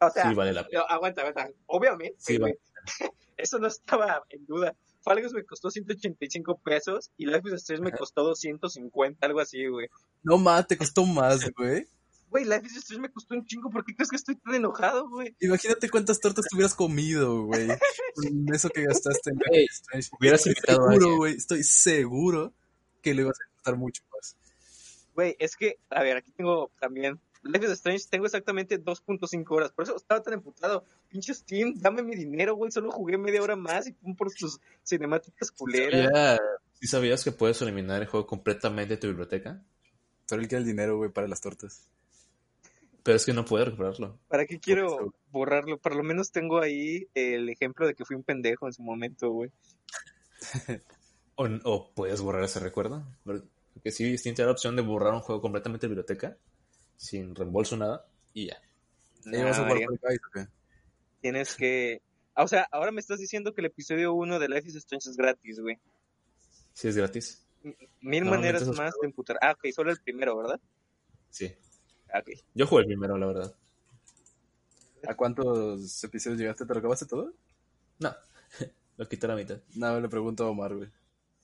[0.00, 0.82] O sea, Sí, vale la pena.
[0.88, 1.48] aguanta, aguanta.
[1.66, 2.54] Obviamente, Sí, güey.
[3.36, 4.74] Eso no estaba en duda.
[5.02, 9.66] Fall Guys me costó 185 pesos y Life is Strange me costó 250, algo así,
[9.66, 9.88] güey.
[10.22, 11.86] No más, te costó más, güey.
[12.28, 13.70] Güey, Life is Strange me costó un chingo.
[13.70, 15.34] ¿Por qué crees que estoy tan enojado, güey?
[15.40, 17.68] Imagínate cuántas tortas te hubieras comido, güey.
[18.14, 20.08] Con eso que gastaste en Life Ey, is Strange.
[20.18, 21.34] hubieras Estoy seguro, güey.
[21.34, 22.52] Estoy seguro
[23.02, 24.36] que le ibas a costar mucho más.
[25.14, 27.18] Güey, es que, a ver, aquí tengo también.
[27.42, 29.72] Life is Strange, tengo exactamente 2.5 horas.
[29.72, 30.84] Por eso estaba tan emputado.
[31.08, 32.70] Pinche Steam, dame mi dinero, güey.
[32.70, 36.10] Solo jugué media hora más y pum por sus cinemáticas culeras.
[36.12, 36.38] Ya,
[36.74, 39.62] ¿sí sabías que puedes eliminar el juego completamente de tu biblioteca?
[40.28, 41.88] Pero él quiere el dinero, güey, para las tortas.
[43.02, 44.18] Pero es que no puedes recuperarlo.
[44.28, 45.78] ¿Para qué quiero borrarlo?
[45.78, 49.30] Por lo menos tengo ahí el ejemplo de que fui un pendejo en su momento,
[49.30, 49.50] güey.
[51.36, 53.02] O, o puedes borrar ese recuerdo.
[53.24, 56.36] Porque sí, Steam te da la opción de borrar un juego completamente de biblioteca,
[57.00, 58.60] sin reembolso nada, y ya.
[59.24, 60.48] ¿Le vas a jugar?
[61.22, 62.02] Tienes que...
[62.34, 65.08] Ah, O sea, ahora me estás diciendo que el episodio 1 de Life is Strange
[65.08, 65.78] es gratis, güey.
[66.74, 67.46] Sí, es gratis.
[68.02, 69.38] Mil maneras más de emputar.
[69.40, 70.60] Ah, ok, solo el primero, ¿verdad?
[71.30, 71.54] Sí.
[72.12, 72.38] Ah, ok.
[72.54, 73.54] Yo jugué el primero, la verdad.
[75.08, 76.66] ¿A cuántos episodios llegaste?
[76.66, 77.32] ¿Te lo acabaste todo?
[77.98, 78.14] No,
[78.98, 79.58] lo quité a la mitad.
[79.74, 80.90] No, le pregunto a Omar, güey.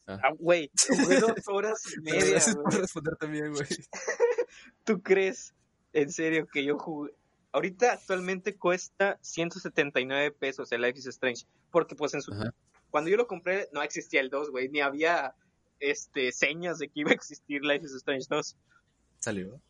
[0.06, 3.66] Ah, güey, jugué dos horas y media, Gracias por responder también, güey.
[4.84, 5.54] ¿Tú crees
[5.92, 7.12] en serio que yo jugué?
[7.52, 11.46] Ahorita actualmente cuesta 179 pesos el Life is Strange.
[11.70, 12.32] Porque pues en su...
[12.32, 12.52] Ajá.
[12.90, 14.68] Cuando yo lo compré no existía el 2, güey.
[14.68, 15.34] Ni había
[15.80, 18.56] este señas de que iba a existir Life is Strange 2.
[19.20, 19.60] Salió.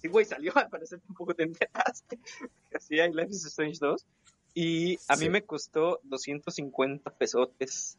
[0.00, 2.18] Sí, güey, salió, al parecer tampoco te enteraste.
[2.74, 4.06] Así hay Life is Strange 2.
[4.54, 5.30] Y a mí Sí.
[5.30, 7.98] me costó 250 pesotes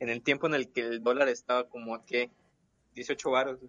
[0.00, 2.30] en el tiempo en el que el dólar estaba como a qué,
[2.94, 3.60] 18 baros.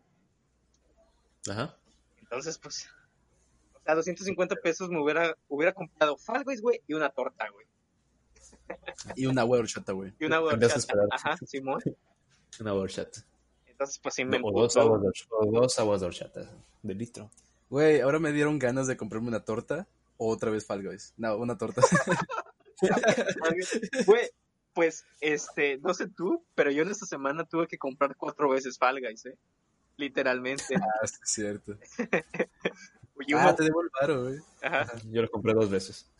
[1.50, 1.76] Ajá.
[2.22, 2.88] Entonces, pues,
[3.74, 7.66] o sea, 250 pesos me hubiera, hubiera comprado Fall Guys, güey, y una torta, güey.
[9.16, 10.14] Y una hueá horchata, güey.
[10.20, 11.08] Y una esperar.
[11.12, 11.82] Ajá, Simón.
[12.60, 13.26] Una horchata.
[13.66, 16.52] Entonces, pues sí me o, dos aguas de, o dos aguas de horchata
[16.84, 17.32] de litro.
[17.70, 19.88] Güey, ahora me dieron ganas de comprarme una torta
[20.18, 21.16] o otra vez Fall Guys.
[21.18, 21.82] No, una torta.
[24.06, 24.30] Güey,
[24.74, 28.78] pues, este, no sé tú, pero yo en esta semana tuve que comprar cuatro veces
[28.78, 29.38] Fall Guys, ¿eh?
[29.98, 30.76] Literalmente.
[30.76, 31.78] ah, sí, es cierto.
[33.26, 34.40] Y uno, Ah, te debo el varo, güey.
[34.62, 36.12] ajá, Yo lo compré dos veces.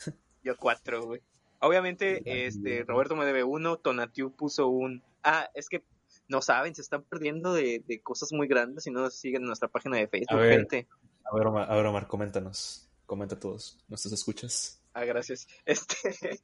[0.44, 1.22] yo cuatro, güey.
[1.60, 5.04] Obviamente, este, Roberto me debe uno, Tonatiu puso un...
[5.24, 5.84] Ah, es que
[6.30, 9.48] no saben, se están perdiendo de, de cosas muy grandes y no nos siguen en
[9.48, 10.60] nuestra página de Facebook, A ver.
[10.60, 10.88] gente.
[11.26, 12.88] A ver, Omar, a ver, Omar, coméntanos.
[13.06, 13.80] Comenta a todos.
[13.90, 14.82] ¿Nuestros escuchas?
[14.94, 15.48] Ah, gracias.
[15.66, 16.40] Este,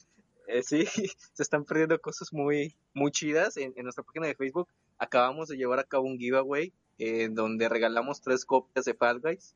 [0.48, 0.86] eh, sí,
[1.34, 4.68] se están perdiendo cosas muy, muy chidas en, en nuestra página de Facebook.
[4.98, 9.56] Acabamos de llevar a cabo un giveaway eh, donde regalamos tres copias de Fall Guys.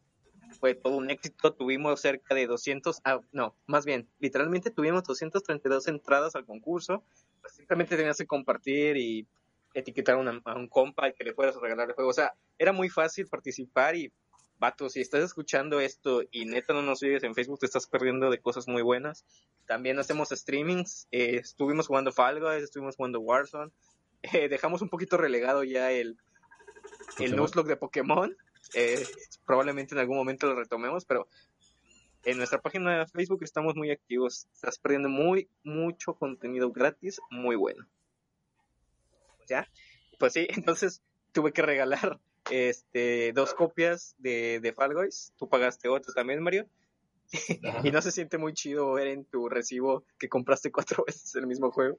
[0.59, 1.53] Fue todo un éxito.
[1.53, 7.03] Tuvimos cerca de 200, ah, no, más bien, literalmente tuvimos 232 entradas al concurso.
[7.41, 9.27] Pues simplemente tenías que compartir y
[9.73, 12.09] etiquetar una- a un compa y que le fueras a regalar el juego.
[12.09, 14.11] O sea, era muy fácil participar y
[14.59, 18.29] vato, si estás escuchando esto y neta no nos sigues en Facebook, te estás perdiendo
[18.29, 19.25] de cosas muy buenas.
[19.65, 23.71] También hacemos streamings, eh, estuvimos jugando Fall Guys, estuvimos jugando Warzone,
[24.45, 26.17] eh, dejamos un poquito relegado ya el,
[27.19, 27.35] el.
[27.35, 28.35] Nuzlocke de Pokémon,
[28.73, 29.05] eh,
[29.45, 31.27] probablemente en algún momento lo retomemos, pero
[32.23, 37.55] en nuestra página de Facebook estamos muy activos, estás perdiendo muy, mucho contenido gratis, muy
[37.55, 37.85] bueno.
[39.47, 39.69] ¿Ya?
[40.19, 41.01] Pues sí, entonces
[41.31, 46.67] tuve que regalar este dos copias de, de Fall Guys, tú pagaste otro también, Mario.
[47.83, 51.47] y no se siente muy chido ver en tu recibo que compraste cuatro veces el
[51.47, 51.97] mismo juego.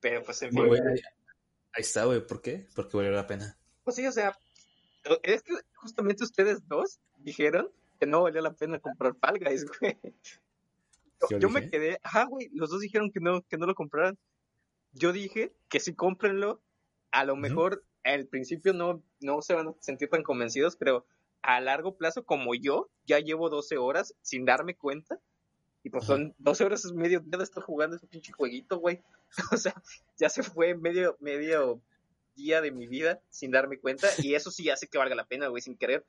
[0.00, 0.62] Pero pues en fin.
[0.64, 1.00] Ahí,
[1.72, 2.26] ahí está, güey.
[2.26, 2.66] ¿Por qué?
[2.74, 3.56] Porque valió la pena.
[3.84, 4.36] Pues sí, o sea,
[5.22, 9.98] es que justamente ustedes dos dijeron que no valía la pena comprar Fall Guys, güey.
[11.38, 14.18] Yo, me quedé, ajá, güey, los dos dijeron que no, que no lo compraran.
[14.92, 16.60] Yo dije que sí cómprenlo,
[17.12, 21.06] a lo mejor al principio no, no se van a sentir tan convencidos, pero
[21.42, 25.20] a largo plazo, como yo, ya llevo 12 horas sin darme cuenta.
[25.84, 29.02] Y pues son 12 horas es medio día de estar jugando ese pinche jueguito, güey.
[29.52, 29.74] O sea,
[30.18, 31.80] ya se fue medio, medio
[32.34, 34.08] día de mi vida sin darme cuenta.
[34.18, 36.04] Y eso sí hace que valga la pena, güey, sin querer.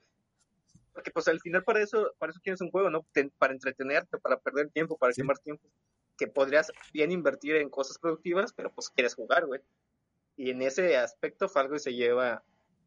[0.94, 3.06] Porque pues al final para eso, para eso tienes un juego, ¿no?
[3.12, 5.22] Te- para entretenerte, para perder tiempo, para Sí.
[5.22, 5.68] quemar tiempo.
[6.18, 9.62] Que podrías bien invertir en cosas productivas, pero pues quieres jugar, güey.
[10.38, 12.44] Y en ese aspecto Fargo se lleva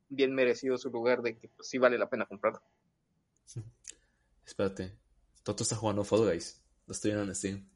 [0.08, 2.62] bien merecido su lugar de que pues sí vale la pena comprarlo.
[4.44, 4.96] Espérate.
[5.42, 6.62] Toto está jugando Fall Guys.
[6.86, 7.68] Lo estoy viendo en Steam.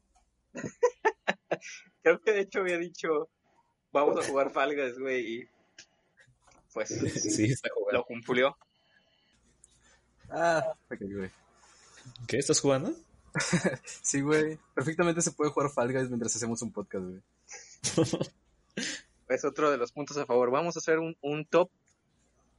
[2.03, 3.29] Creo que de hecho había dicho,
[3.91, 5.49] vamos a jugar Fall Guys, güey, y
[6.73, 6.89] pues
[7.35, 7.99] Sí, está jugando.
[7.99, 8.57] lo cumplió.
[10.29, 11.29] Ah, ok, güey.
[12.27, 12.37] ¿Qué?
[12.37, 12.93] ¿Estás jugando?
[14.01, 14.59] Sí, güey.
[14.73, 17.21] Perfectamente se puede jugar Fall Guys mientras hacemos un podcast, güey.
[19.29, 20.51] Es otro de los puntos a favor.
[20.51, 21.69] Vamos a hacer un, un top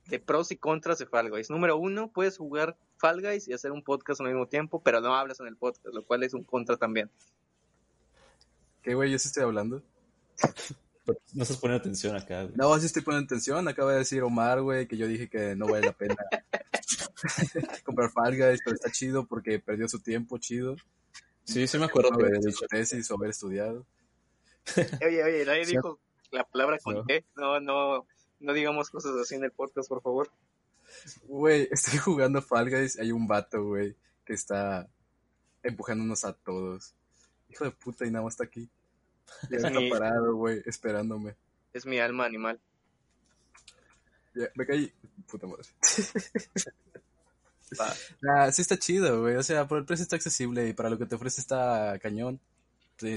[0.06, 1.50] de pros y contras de Fall Guys.
[1.50, 5.14] Número uno, puedes jugar Fall Guys y hacer un podcast al mismo tiempo, pero no
[5.14, 7.10] hablas en el podcast, lo cual es un contra también.
[8.82, 9.10] ¿Qué, güey?
[9.10, 9.82] ¿Yo sí estoy hablando?
[11.34, 12.54] No estás poniendo atención acá, güey.
[12.56, 13.66] No, sí estoy poniendo atención.
[13.66, 16.14] Acaba de decir Omar, güey, que yo dije que no vale la pena
[17.84, 20.76] comprar Fall Guys, pero está chido porque perdió su tiempo, chido.
[21.44, 22.58] Sí, sí me acuerdo que Haber había hecho dicho.
[22.60, 23.86] su tesis o haber estudiado.
[25.04, 25.72] Oye, oye, nadie Sí.
[25.72, 25.98] dijo
[26.30, 27.04] la palabra con No.
[27.04, 27.24] T.
[27.36, 28.06] No, no,
[28.38, 30.30] no digamos cosas así en el podcast, por favor.
[31.24, 32.98] Güey, estoy jugando Fall Guys.
[32.98, 34.88] Hay un vato, güey, que está
[35.64, 36.94] empujándonos a todos.
[37.48, 38.70] Hijo de puta, y nada más está aquí.
[39.50, 41.34] Ya Es está mi- parado, güey, esperándome.
[41.72, 42.60] Es mi alma animal.
[44.34, 44.92] Ya, me caí.
[45.30, 45.64] Puta madre.
[48.28, 49.36] Ah, sí está chido, güey.
[49.36, 52.40] O sea, por el precio está accesible y para lo que te ofrece está cañón.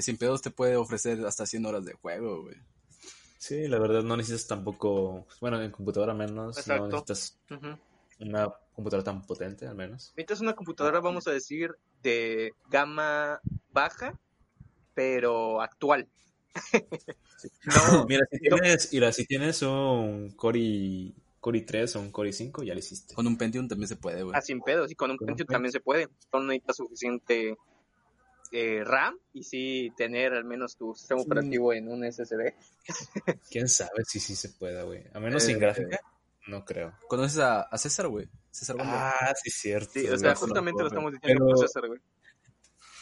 [0.02, 2.56] Sin pedos te puede ofrecer hasta 100 horas de juego, güey.
[3.38, 6.84] Sí, la verdad no necesitas tampoco, bueno, en computadora menos, Exacto.
[6.84, 7.78] no necesitas Ujú.
[8.22, 10.14] una computadora tan potente al menos.
[10.16, 13.40] Necesitas una computadora, vamos a decir, de gama
[13.72, 14.18] baja,
[14.96, 16.08] pero actual.
[17.66, 22.64] No, mira, si tienes, mira, si tienes un Core, Core 3 o un Core 5,
[22.64, 23.14] ya lo hiciste.
[23.14, 24.36] Con un Pentium también se puede, güey.
[24.36, 25.56] Ah, sin pedos, y con un Con un Pentium Pentium.
[25.56, 26.08] también se puede.
[26.32, 27.58] Solo necesitas suficiente
[28.52, 31.26] eh, RAM y sí tener al menos tu sistema Sí.
[31.28, 32.54] operativo en un SSD.
[33.52, 35.04] Quién sabe si sí se pueda, güey.
[35.14, 36.00] A menos sin Eh, gráfica,
[36.48, 36.94] no creo.
[37.10, 38.30] ¿Conoces a, a César, güey?
[38.52, 39.10] César Banda.
[39.20, 39.92] Ah, sí, cierto.
[39.94, 42.00] Sí, o sea, justamente lo estamos diciendo Pero- por César, güey.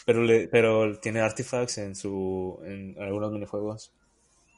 [0.05, 3.91] Pero, le, pero tiene artifacts en su en algunos minijuegos.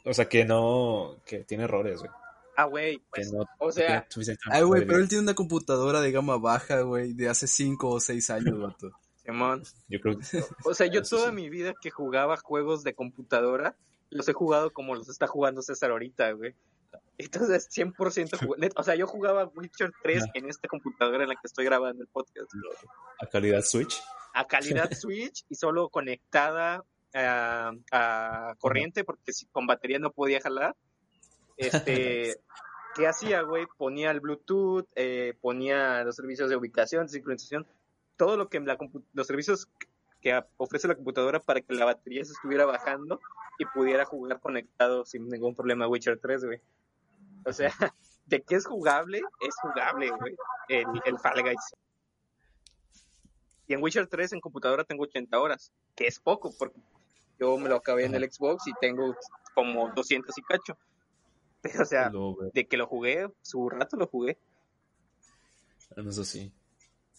[0.05, 2.11] O sea, que no, que tiene errores, güey.
[2.57, 4.07] Ah, güey, Que pues, no o sea,
[4.49, 7.99] Ay, güey, pero él tiene una computadora de gama baja, güey, de hace 5 o
[7.99, 8.91] 6 años, vato.
[9.25, 9.63] Simón.
[9.89, 10.25] Yo creo que
[10.65, 11.35] O sea, yo toda sí.
[11.35, 13.75] mi vida que jugaba juegos de computadora,
[14.09, 16.55] los he jugado como los está jugando César ahorita, güey.
[17.17, 18.59] Entonces, 100% jugué.
[18.59, 20.31] net- O sea, yo jugaba Witcher 3 Ajá.
[20.35, 22.51] en esta computadora en la que estoy grabando el podcast.
[23.19, 24.01] a calidad Switch.
[24.33, 26.83] A calidad Switch y solo conectada
[27.13, 30.75] a, a corriente, porque si con batería no podía jalar.
[31.57, 32.35] Este.
[32.95, 33.65] ¿Qué hacía, güey?
[33.77, 37.67] Ponía el Bluetooth, eh, ponía los servicios de ubicación, de sincronización,
[38.15, 38.77] todo lo que la
[39.11, 39.67] los servicios
[40.21, 43.19] que ofrece la computadora para que la batería se estuviera bajando
[43.59, 46.61] y pudiera jugar conectado sin ningún problema Witcher 3, güey.
[47.45, 47.71] O sea,
[48.25, 50.35] de que es jugable, es jugable, güey,
[50.69, 51.75] el, el Fall Guys.
[53.67, 56.79] Y en Witcher 3 en computadora tengo 80 horas, que es poco, porque
[57.39, 59.15] yo me lo acabé en el Xbox y tengo
[59.53, 60.77] como 200 y cacho.
[61.61, 62.11] Pero, o sea,
[62.53, 64.37] de que lo jugué, su rato lo jugué.
[65.95, 66.51] Eso sí.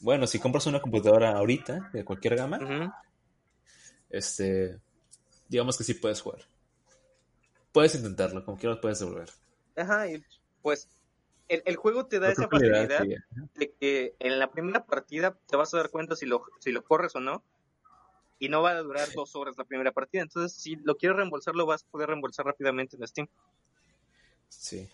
[0.00, 2.94] Bueno, si compras una computadora ahorita, de cualquier gama,
[4.08, 4.78] este,
[5.48, 6.42] digamos que sí puedes jugar.
[7.72, 9.30] Puedes intentarlo, como quieras puedes devolver.
[9.76, 10.22] Ajá, y
[10.62, 10.88] pues
[11.48, 13.14] el, el juego te da esa facilidad sí,
[13.54, 16.82] de que en la primera partida te vas a dar cuenta si lo, si lo
[16.82, 17.42] corres o no.
[18.38, 20.20] Y no va a durar dos horas la primera partida.
[20.22, 23.28] Entonces, si lo quieres reembolsar, lo vas a poder reembolsar rápidamente en Steam.
[24.48, 24.88] Sí.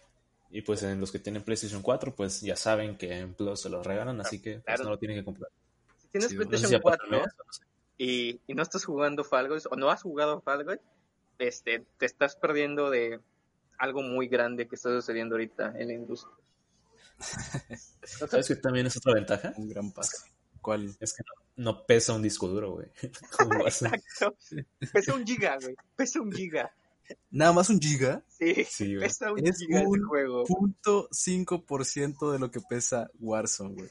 [0.51, 3.69] Y pues en los que tienen PlayStation 4, pues ya saben que en Plus se
[3.71, 4.85] los regalan, así que pues, Claro.
[4.85, 5.51] no lo tienen que comprar.
[5.97, 7.65] Si tienes Sí, No sé PlayStation si 4 no sé.
[7.99, 10.81] y, y no estás jugando Fall Guys o no has jugado Fall Guys,
[11.39, 13.19] este, te estás perdiendo de
[13.83, 16.33] algo muy grande que está sucediendo ahorita en la industria.
[18.05, 19.53] ¿Sabes que también es otra ventaja?
[19.57, 20.25] Un gran paso.
[20.61, 20.95] ¿Cuál?
[21.01, 21.25] Es que
[21.57, 22.87] no, no pesa un disco duro, güey.
[23.67, 24.37] Exacto.
[24.93, 25.75] Pesa un giga, güey.
[25.97, 26.73] Pesa un giga.
[27.33, 28.23] Nada más un giga.
[28.29, 29.09] Sí, Sí, güey.
[29.09, 30.45] pesa un Es giga un juego.
[30.45, 33.91] Punto 5% de lo que pesa Warzone, güey.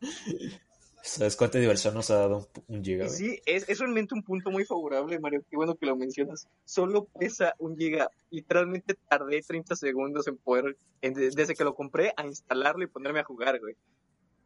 [1.06, 4.50] ¿Sabes cuánta diversión nos ha dado un, un giga, sí, es, es realmente un punto
[4.50, 5.42] muy favorable, Mario.
[5.48, 6.48] Qué bueno que lo mencionas.
[6.64, 8.10] Solo pesa un giga.
[8.30, 13.20] Literalmente tardé 30 segundos en poder, en- desde que lo compré, a instalarlo y ponerme
[13.20, 13.76] a jugar, güey.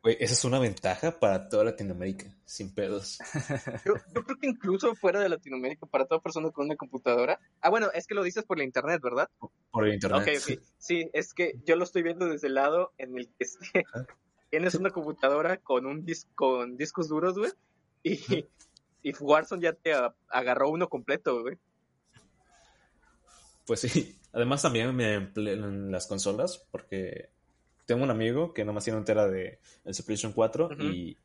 [0.03, 3.19] Güey, esa es una ventaja para toda Latinoamérica, sin pedos.
[3.85, 7.39] Yo, yo creo que incluso fuera de Latinoamérica, para toda persona con una computadora.
[7.61, 9.29] Ah, bueno, es que lo dices por la internet, ¿verdad?
[9.71, 10.23] Por el internet.
[10.23, 10.63] Ok, ok.
[10.79, 13.45] Sí, es que yo lo estoy viendo desde el lado en el que.
[14.51, 17.53] Tienes una computadora con un dis con discos duros, güey.
[18.03, 18.19] Y,
[19.03, 19.93] y Warzone ya te
[20.29, 21.57] agarró uno completo, güey.
[23.67, 24.17] Pues sí.
[24.33, 27.29] Además también me empleo en las consolas, porque
[27.87, 30.83] tengo un amigo que nomás tiene un tera de el PlayStation 4 Ujú.
[30.85, 31.17] y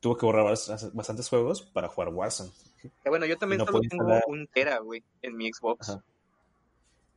[0.00, 2.50] tuvo que borrar bas- bastantes juegos para jugar Warzone.
[3.02, 4.24] Que bueno, yo también no solo tengo instalar.
[4.28, 5.88] un Tera, güey, en mi Xbox.
[5.90, 6.02] Ajá.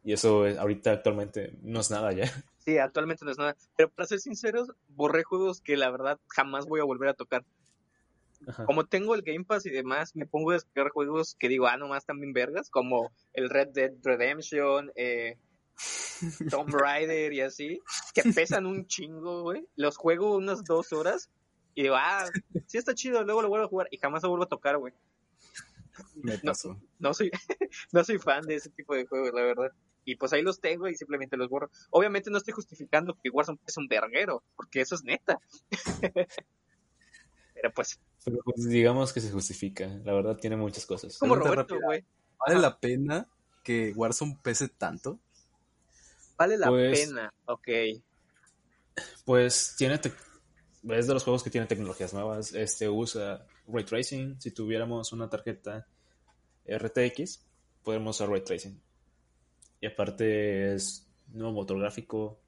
[0.04, 2.30] Y eso eh, ahorita actualmente no es nada ya.
[2.64, 3.56] Sí, actualmente no es nada.
[3.76, 7.44] Pero para ser sinceros, borré juegos que la verdad jamás voy a volver a tocar.
[8.48, 8.66] Ajá.
[8.66, 11.78] Como tengo el Game Pass y demás, me pongo a descargar juegos que digo, ah,
[11.78, 15.38] nomás también vergas, como el Red Dead Redemption, eh,
[16.50, 17.82] Tomb Raider y así,
[18.14, 19.68] que pesan un chingo, güey.
[19.76, 21.30] Los juego unas dos horas
[21.76, 22.26] y digo, ah,
[22.68, 24.94] sí está chido, luego lo vuelvo a jugar y jamás lo vuelvo a tocar, güey.
[26.16, 26.80] Me No, pasó.
[27.00, 27.32] no soy,
[27.92, 29.72] no soy fan de ese tipo de juegos, la verdad.
[30.04, 31.70] Y pues ahí los tengo y simplemente los borro.
[31.92, 35.40] Obviamente no estoy justificando que Warzone es un verguero, porque eso es neta.
[37.54, 39.88] Pero pues, Pero pues, digamos que se justifica.
[40.04, 41.18] La verdad tiene muchas cosas.
[41.18, 42.04] como Pregunta Roberto, güey.
[42.40, 42.62] ¿Vale Ajá.
[42.62, 43.28] la pena
[43.64, 45.20] que Warzone pese tanto?
[46.38, 47.68] Vale la Pues- pena, ok.
[49.26, 50.00] Pues tiene
[50.90, 52.54] es de los juegos que tiene tecnologías nuevas.
[52.54, 54.42] Este usa ray tracing.
[54.42, 55.88] Si tuviéramos una tarjeta
[56.66, 57.46] RTX,
[57.84, 58.82] podemos usar ray tracing.
[59.82, 62.40] Y aparte es nuevo motor gráfico.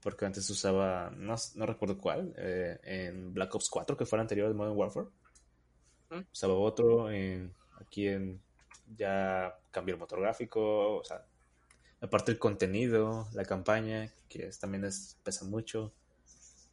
[0.00, 4.20] Porque antes usaba, no, no recuerdo cuál, eh, en Black Ops 4, que fue el
[4.20, 5.08] anterior de Modern Warfare.
[6.10, 6.20] ¿Mm?
[6.32, 7.10] Usaba otro.
[7.10, 8.40] en- aquí en,
[8.96, 10.98] ya cambió el motor gráfico.
[10.98, 11.24] O sea,
[12.00, 15.92] aparte el contenido, la campaña, que es- también es, pesa mucho.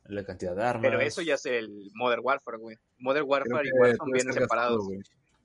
[0.06, 0.84] La cantidad de armas.
[0.84, 2.78] Pero eso ya es el Modern Warfare, güey.
[3.00, 4.78] Modern Warfare y Warzone vienen separados.
[4.86, 4.92] todo.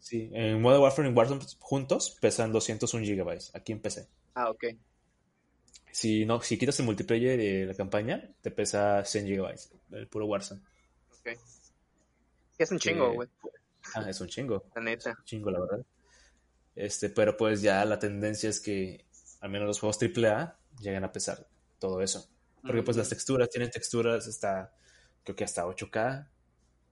[0.01, 3.55] Sí, en Modern Warfare y Warzone juntos pesan 201 gigabytes.
[3.55, 4.09] Aquí en PC.
[4.41, 4.65] Ah, ok.
[5.91, 9.73] Si, no, si quitas el multiplayer de la campaña, te pesa 100 gigabytes.
[9.91, 10.61] El puro Warzone.
[11.21, 11.39] ok.
[12.59, 13.29] Es un chingo, güey.
[13.95, 14.65] Ah, es un chingo.
[14.77, 15.11] La neta.
[15.19, 15.85] Un chingo, la verdad.
[16.77, 19.05] Este, pero pues ya la tendencia es que
[19.41, 21.47] al menos los juegos AAA llegan a pesar
[21.81, 22.29] todo eso.
[22.63, 24.73] Porque pues las texturas, tienen texturas hasta,
[25.25, 26.29] creo que hasta 8K.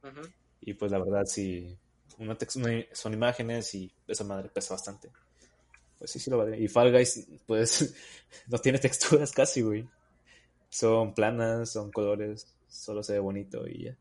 [0.02, 0.20] Ujú.
[0.62, 1.76] Y pues la verdad sí,
[2.18, 5.10] una tex- una- son imágenes y esa madre pesa bastante.
[5.98, 6.58] Pues sí, sí lo vale.
[6.58, 7.94] Y Fall Guys, pues
[8.48, 9.88] no tiene texturas casi, güey.
[10.68, 13.96] Son planas, son colores, solo se ve bonito y ya.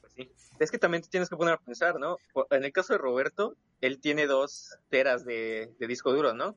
[0.00, 0.32] Pues sí.
[0.58, 2.18] Es que también te tienes que poner a pensar, ¿no?
[2.50, 6.56] En el caso de Roberto, él tiene dos teras de, de disco duro, ¿no?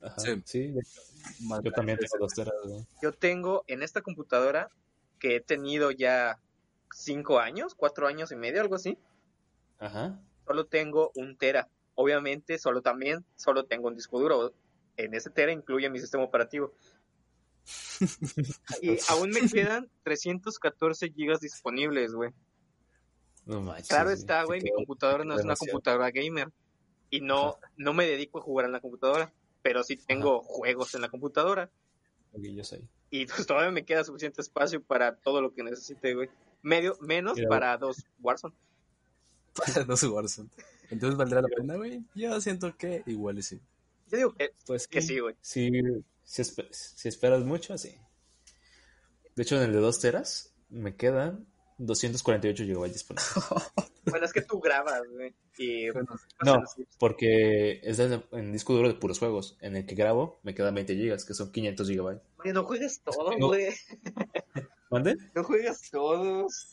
[0.00, 0.42] Ajá, Sí.
[0.46, 0.74] sí,
[1.62, 2.86] yo también tengo dos teras, güey.
[3.02, 4.70] Yo tengo en esta computadora
[5.18, 6.40] que he tenido ya
[6.94, 8.96] cinco años, cuatro años y medio, algo así.
[9.78, 10.18] Ajá.
[10.46, 11.68] Solo tengo un tera.
[12.00, 14.54] Obviamente, solo también, solo tengo un disco duro.
[14.96, 16.72] En ese tera incluye mi sistema operativo.
[18.80, 22.30] y aún me quedan 314 gigas disponibles, güey.
[23.44, 23.88] No manches.
[23.88, 26.50] Claro está, güey, mi computadora no es una computadora gamer.
[27.10, 29.30] Y no, no me dedico a jugar en la computadora.
[29.60, 31.70] Pero sí tengo juegos en la computadora.
[32.32, 32.80] Ok, yo sé.
[33.10, 36.30] Y pues todavía me queda suficiente espacio para todo lo que necesite, güey.
[36.62, 38.54] Medio, menos Mira, para dos Warzone.
[39.54, 40.48] Para dos Warzone.
[40.90, 42.02] Entonces, ¿valdrá la pena, güey?
[42.14, 43.60] Yo siento que igual y sí.
[44.10, 45.34] Yo digo que, Pues que sí, güey.
[45.40, 45.70] Si,
[46.24, 47.96] si, espe- si esperas mucho, sí.
[49.36, 51.46] De hecho, en el de 2 teras me quedan
[51.78, 53.32] 248 GB disponibles.
[54.06, 55.32] Bueno, es que tú grabas, güey.
[55.58, 56.08] Y Bueno,
[56.44, 56.64] No,
[56.98, 59.56] porque es en disco duro de puros juegos.
[59.60, 62.20] En el que grabo me quedan 20 GB, que son 500 GB.
[62.38, 63.68] Oye, no juegues todo, güey.
[64.90, 65.16] ¿Mande?
[65.34, 66.66] No juegas todos.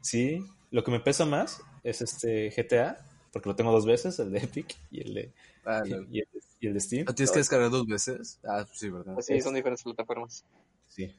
[0.00, 0.40] Sí.
[0.72, 4.38] Lo que me pesa más es este GTA, porque lo tengo dos veces, el de
[4.38, 5.32] Epic y el de,
[5.64, 6.02] ah, y, no.
[6.10, 6.28] y el,
[6.60, 7.06] y el de Steam.
[7.06, 8.38] ¿Lo tienes que descargar dos veces?
[8.44, 9.14] Ah, sí, ¿verdad?
[9.14, 10.44] Pues sí, son diferentes plataformas.
[10.88, 11.14] Sí.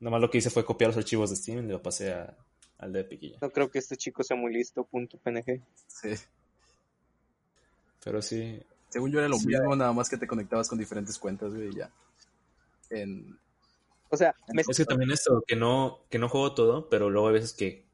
[0.00, 2.36] Nada más lo que hice fue copiar los archivos de Steam y lo pasé a-
[2.78, 3.38] al de Epic y ya.
[3.40, 5.60] No creo que este chico sea muy listo, punto PNG.
[5.86, 6.14] Sí.
[8.02, 11.18] Pero sí, Según yo era lo Sí, mismo, nada más que te conectabas con diferentes
[11.18, 11.90] cuentas, güey, y ya.
[12.90, 13.38] En...
[14.10, 17.28] O sea, me, Es que también esto, que no, que no juego todo, pero luego
[17.28, 17.86] hay veces que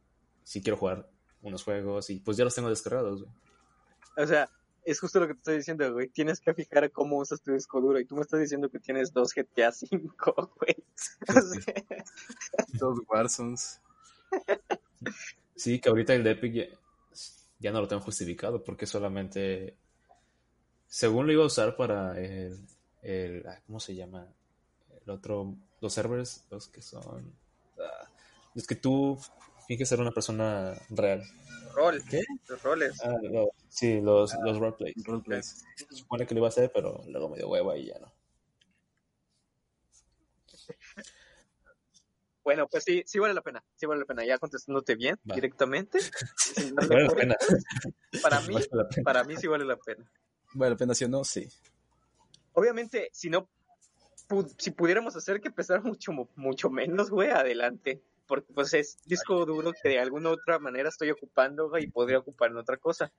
[0.45, 1.10] sí quiero jugar
[1.43, 3.35] unos juegos y pues ya los tengo descargados, güey.
[4.17, 4.49] o sea,
[4.85, 6.09] es justo lo que te estoy diciendo, güey.
[6.09, 8.01] Tienes que fijar cómo usas tu disco duro.
[8.01, 9.91] Y tú me estás diciendo que tienes dos GTA V,
[10.57, 10.77] güey.
[11.29, 11.75] O sea,
[12.75, 13.81] Dos Warzones.
[15.55, 16.65] Sí, que ahorita el de Epic ya,
[17.59, 19.77] ya no lo tengo justificado porque solamente,
[20.87, 22.59] según lo iba a usar para el,
[23.03, 24.27] el ah, ¿cómo se llama?
[25.05, 27.33] El otro, los servers, los que son,
[27.79, 28.09] ah,
[28.55, 29.19] los que tú
[29.71, 31.23] finges ser una persona real.
[31.77, 32.03] rol.
[32.11, 32.23] ¿Qué?
[32.49, 33.01] Los roles.
[33.05, 34.95] Ah, lo- sí, los, los roleplays.
[35.05, 35.65] Roleplays.
[35.77, 38.13] Se supone que lo iba a hacer, pero luego me dio hueva y ya no.
[42.43, 43.63] Bueno, pues sí, sí vale la pena.
[43.77, 44.25] Sí vale la pena.
[44.25, 45.35] Ya contestándote bien, Va.
[45.37, 45.99] directamente.
[46.75, 47.37] Vale la pena.
[48.23, 49.05] Para mí, Vale la pena.
[49.05, 50.11] para mí sí vale la pena.
[50.55, 51.23] ¿Vale la pena sí o no?
[51.23, 51.49] Sí.
[52.55, 53.49] Obviamente, si no,
[54.29, 58.03] pu- si pudiéramos hacer que pesara mucho, mucho menos, güey, adelante.
[58.31, 62.53] Porque pues es disco duro que de alguna otra manera estoy ocupando, y podría ocupar
[62.53, 63.13] en otra cosa.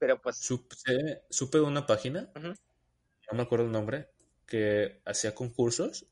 [0.00, 0.74] Pero pues, Supe,
[1.30, 2.56] supe de una página, no
[3.32, 4.08] me acuerdo el nombre,
[4.44, 6.06] que hacía concursos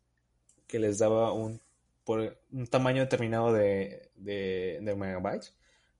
[0.68, 1.60] que les daba un,
[2.04, 5.56] por un tamaño determinado de, de, de megabytes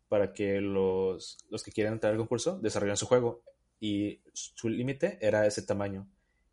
[0.08, 3.42] para que los, los que quieran entrar al concurso desarrollen su juego.
[3.80, 6.08] Y su límite era ese tamaño.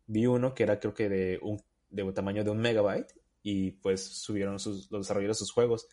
[0.06, 3.72] vi uno que era creo que de un, de un tamaño de un megabyte y
[3.72, 5.88] pues subieron sus, los desarrolladores sus juegos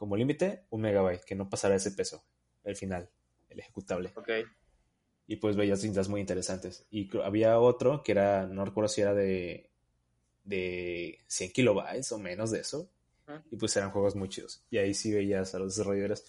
[0.00, 2.24] como límite un megabyte, que no pasara ese peso,
[2.64, 3.10] el final,
[3.50, 4.12] el ejecutable.
[4.16, 4.30] Ok.
[5.26, 6.86] Y pues veías cintas muy interesantes.
[6.90, 9.70] Y había otro que era, no recuerdo si era de,
[10.42, 12.90] de 100 kilobytes o menos de eso.
[13.50, 14.64] Y pues eran juegos muy chidos.
[14.70, 16.24] Y ahí sí veías a los desarrolladores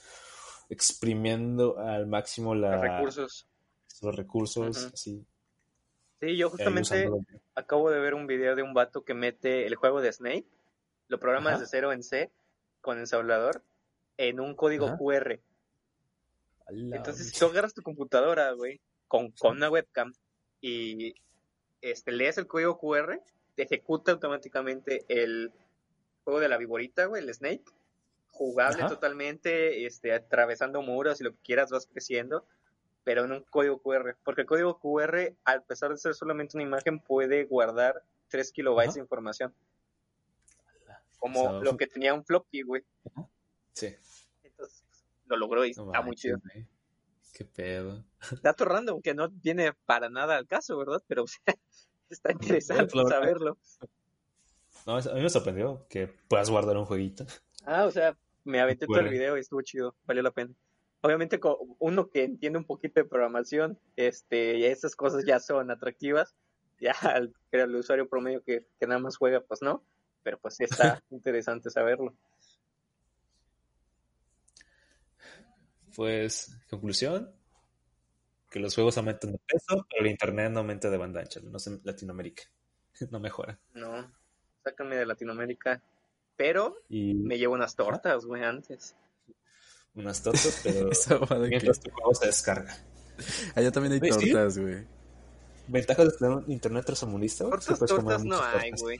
[0.69, 3.49] exprimiendo al máximo la, Los recursos.
[4.01, 5.25] los recursos, así.
[6.21, 7.09] Sí, yo justamente
[7.55, 10.45] acabo de ver un video de un vato que mete el juego de Snake,
[11.07, 11.59] lo programa Ajá.
[11.59, 12.31] desde cero en C
[12.79, 13.63] con ensamblador
[14.17, 14.97] en un código Ajá.
[14.97, 15.39] QR.
[16.67, 20.13] La Entonces, si tú agarras tu computadora, güey, con, con una webcam
[20.61, 21.15] y
[21.81, 23.19] este, lees el código QR,
[23.55, 25.51] te ejecuta automáticamente el
[26.23, 27.63] juego de la viborita, güey, el Snake.
[28.29, 28.89] Jugable Ajá.
[28.89, 32.45] totalmente, este, atravesando muros y lo que quieras vas creciendo,
[33.03, 34.17] pero en un código QR.
[34.23, 38.89] Porque el código QR, al pesar de ser solamente una imagen, puede guardar 3 kilobytes
[38.89, 38.95] Ajá.
[38.95, 39.55] de información.
[41.17, 42.83] Como lo que tenía un floppy, güey.
[43.73, 43.95] Sí.
[44.43, 44.83] Entonces,
[45.27, 46.39] lo logró y No está muy chido.
[46.39, 46.67] güey.
[47.33, 48.03] Qué pedo.
[48.43, 51.01] dato random que no viene para nada al caso, ¿verdad?
[51.07, 51.55] Pero o sea,
[52.09, 53.57] está interesante saberlo.
[54.85, 57.25] No, a mí me sorprendió que puedas guardar un jueguito.
[57.65, 60.53] Ah, o sea, me aventé todo el video y estuvo chido, valió la pena.
[61.01, 61.39] Obviamente,
[61.79, 66.35] uno que entiende un poquito de programación, este, esas cosas ya son atractivas.
[66.81, 69.83] Ya al, el usuario promedio que, que nada más juega, pues no.
[70.23, 72.15] Pero pues sí está interesante saberlo.
[75.95, 77.31] Pues, conclusión,
[78.49, 81.65] que los juegos aumentan de peso, pero el internet no aumenta de banda ancha, menos
[81.67, 82.43] en Latinoamérica.
[83.11, 83.59] No mejora.
[83.73, 84.11] No,
[84.63, 85.81] sácame de Latinoamérica.
[86.35, 88.95] Pero Y me llevo unas tortas, güey, antes.
[89.95, 92.77] Unas tortas, pero Esa mamada que- mientras tu juego se descarga.
[93.55, 94.31] Allá también hay sí.
[94.31, 94.85] tortas, güey.
[95.67, 97.43] ¿Ventajas de tener un internet tercermundista?
[97.45, 97.59] güey?
[97.59, 98.81] Tortas, Sí, tortas no muchas hay, tortas.
[98.81, 98.99] güey.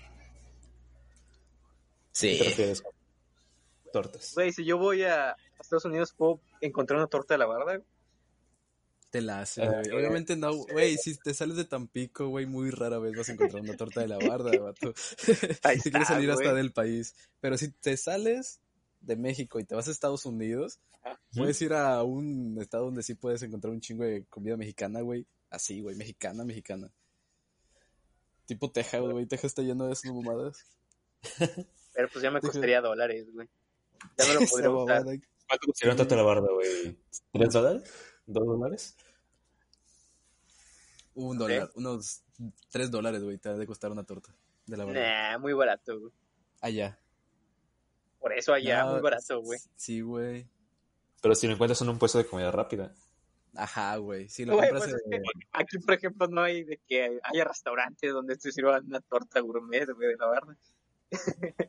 [2.19, 2.83] ¿Qué te refieres?
[3.91, 4.31] Tortas.
[4.35, 7.63] Güey, si yo voy a Estados Unidos, ¿puedo encontrar una torta de la barda?
[7.77, 7.83] güey?
[9.09, 9.91] Te la hacen, Ah, güey.
[9.97, 10.97] Obviamente no, güey.
[10.97, 14.07] Si te sales de Tampico, güey, muy rara vez vas a encontrar una torta de
[14.07, 14.93] la barda, vato.
[15.17, 17.13] Si está, quieres salir hasta del país.
[17.41, 18.61] Pero si te sales
[19.02, 21.20] de México y te vas a Estados Unidos, Ajá.
[21.36, 25.26] puedes ir a un estado donde sí puedes encontrar un chingo de comida mexicana, güey.
[25.49, 26.89] Así, güey, mexicana, mexicana.
[28.45, 29.26] Tipo Texas, güey.
[29.26, 30.66] Texas está lleno de esas mamadas.
[31.93, 33.49] Pero pues ya me Dije- costaría dólares, güey.
[34.18, 35.04] Ya no lo podría usar.
[35.04, 36.97] ¿Cuánto costaría un torta de la barda, güey?
[37.34, 37.93] ¿Tres dólares?
[38.26, 38.95] ¿Dos dólares?
[41.14, 42.24] Un dólar, unos
[42.70, 44.34] tres dólares, güey, te ha de costar una torta
[44.66, 45.32] de la barda.
[45.34, 46.12] Nah, muy barato, güey.
[46.62, 46.97] Allá.
[48.22, 49.59] Por eso allá, No, muy barato, güey.
[49.76, 50.47] Sí, güey.
[51.22, 52.93] Pero si lo encuentras en un puesto de comida rápida.
[53.55, 54.30] Ajá, güey.
[54.30, 57.43] Si lo Güey, compras pues es que aquí, por ejemplo, no hay de que haya
[57.43, 60.57] restaurantes donde te sirvan una torta gourmet, güey, de la barda.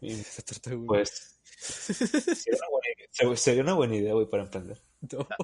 [0.01, 0.87] Y, esa torta, güey.
[0.87, 4.81] pues, sería una buena idea, sería una buena idea, güey, para emprender.
[5.13, 5.27] No.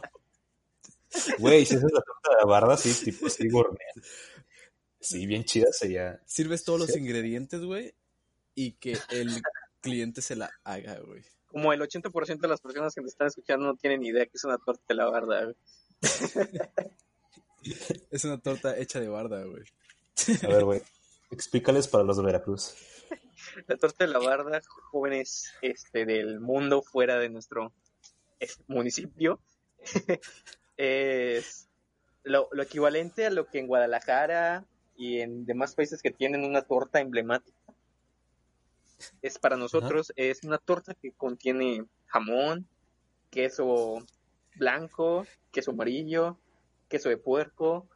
[1.39, 3.79] Güey, si haces la torta de la barda, sí, tipo así gourmet.
[5.01, 6.21] Sí, bien chida sería.
[6.27, 6.99] Sirves todos los Sí.
[6.99, 7.95] ingredientes, güey,
[8.55, 9.41] y que el
[9.81, 11.23] cliente se la haga, güey.
[11.47, 14.45] Como el 80% de las personas que me están escuchando no tienen idea que es
[14.45, 15.57] una torta de la barda, güey.
[18.11, 19.65] Es una torta hecha de barda, güey.
[20.45, 20.81] A ver, güey,
[21.31, 22.75] explícales para los de Veracruz.
[23.67, 24.61] La torta de la barda,
[24.91, 27.73] jóvenes este, del mundo fuera de nuestro
[28.41, 29.41] eh, municipio,
[30.77, 31.69] es
[32.23, 34.65] lo, lo equivalente a lo que en Guadalajara
[34.97, 37.58] y en demás países que tienen una torta emblemática.
[39.23, 42.69] Es para nosotros, es una torta que contiene jamón,
[43.31, 44.05] queso
[44.57, 46.39] blanco, queso amarillo,
[46.89, 47.89] queso de puerco,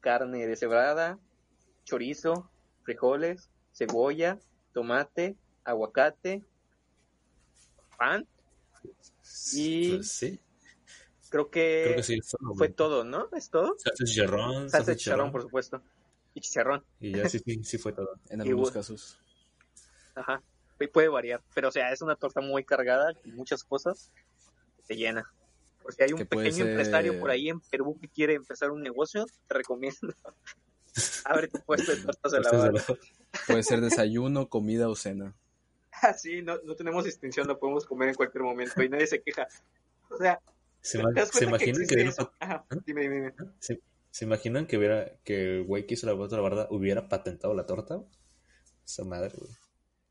[0.00, 1.18] carne deshebrada,
[1.84, 2.50] chorizo,
[2.82, 4.38] frijoles, cebolla,
[4.72, 6.42] tomate, aguacate,
[7.98, 8.26] pan.
[9.52, 10.40] Y- Pues sí,
[11.28, 12.14] Creo que, creo que sí.
[12.18, 13.28] es todo, fue todo, ¿no?
[13.36, 13.76] ¿Es todo?
[13.78, 15.80] Salsa de chicharrón, Salsa chicharrón, por supuesto.
[16.34, 18.18] Y chicharrón, Y ya sí, sí, sí fue todo.
[18.30, 19.19] En algunos casos.
[20.14, 20.42] Ajá.
[20.78, 24.10] Y puede variar, pero o sea, es una torta muy cargada, con muchas cosas,
[24.78, 25.30] que te llena.
[25.82, 28.70] Por si hay un Que pequeño ser- empresario por ahí en Perú que quiere empezar
[28.70, 30.14] un negocio, te recomiendo.
[31.24, 32.50] Abre tu puesto de tortas de la.
[33.46, 35.34] Puede ser desayuno, comida o cena.
[36.02, 39.20] Ah, sí, no, no tenemos distinción, lo podemos comer en cualquier momento y nadie se
[39.20, 39.46] queja.
[40.08, 40.40] O sea,
[40.80, 42.32] ¿Se, ¿te ima- das ¿se cuenta que imaginan que, existe hubiera?
[42.40, 43.34] Ajá, dime, dime, dime.
[43.58, 43.80] ¿Se,
[44.10, 47.06] se imaginan que hubiera que el güey que hizo la torta de la barda hubiera
[47.08, 48.00] patentado la torta?
[48.86, 49.50] Esa madre, güey.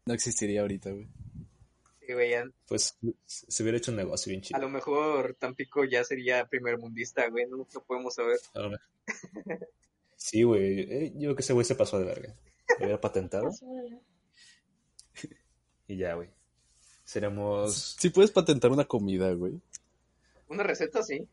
[0.10, 1.08] No existiría ahorita, güey.
[2.00, 2.98] Sí, güey, ya- Pues
[3.28, 4.60] se hubiera hecho un negocio bien A chido.
[4.62, 8.40] lo mejor Tampico ya sería primer mundista, güey, no lo podemos saber.
[8.56, 8.88] A lo mejor.
[10.16, 10.80] Sí, güey.
[10.80, 12.36] eh, yo creo que ese güey se pasó de verga.
[12.80, 13.52] Lo hubiera patentado.
[15.88, 16.30] Y ya, güey.
[17.04, 17.96] Seremos.
[18.00, 19.62] Si puedes patentar una comida, güey.
[20.48, 21.28] Una receta, sí.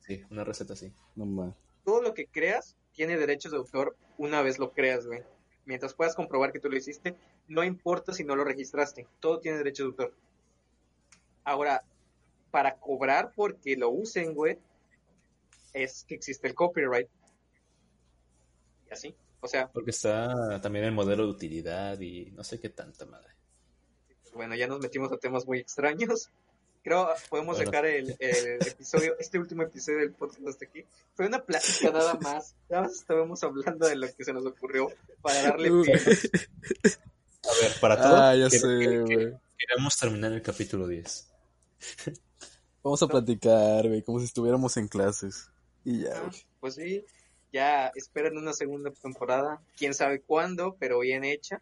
[0.00, 0.92] Sí, una receta así.
[1.14, 1.54] No más.
[1.84, 5.22] Todo lo que creas tiene derechos de autor una vez lo creas, güey.
[5.68, 7.14] Mientras puedas comprobar que tú lo hiciste,
[7.46, 9.06] no importa si no lo registraste.
[9.20, 10.14] Todo tiene derechos de autor.
[11.44, 11.84] Ahora,
[12.50, 14.56] para cobrar porque lo usen, güey,
[15.74, 17.06] es que existe el copyright.
[18.88, 19.14] Y así.
[19.42, 23.34] O sea, Porque está también el modelo de utilidad y no sé qué tanta madre.
[24.32, 26.30] bueno, ya nos metimos a temas muy extraños.
[26.88, 27.70] Creo podemos Bueno.
[27.70, 30.84] dejar el, el episodio, este último episodio del podcast hasta aquí.
[31.14, 32.54] Fue una plática nada más.
[32.70, 34.88] Nada más estábamos hablando de lo que se nos ocurrió
[35.20, 35.94] para darle pie.
[35.94, 38.16] A ver, para todo.
[38.16, 39.34] Ah, ya que- sé, que- que- güey.
[39.58, 41.28] Queremos terminar el capítulo 10.
[42.82, 45.50] Vamos a platicar, güey, como si estuviéramos en clases.
[45.84, 46.46] Y ya, güey.
[46.60, 47.04] Pues sí,
[47.52, 49.60] ya esperan una segunda temporada.
[49.76, 51.60] Quién sabe cuándo, pero bien hecha.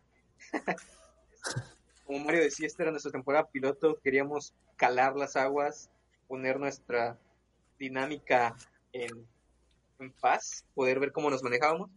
[2.07, 3.99] Como Mario decía, esta era nuestra temporada piloto.
[4.03, 5.91] Queríamos calar las aguas,
[6.29, 7.19] poner nuestra
[7.79, 8.55] dinámica
[8.93, 9.27] en,
[10.21, 11.91] paz, poder ver cómo nos manejábamos.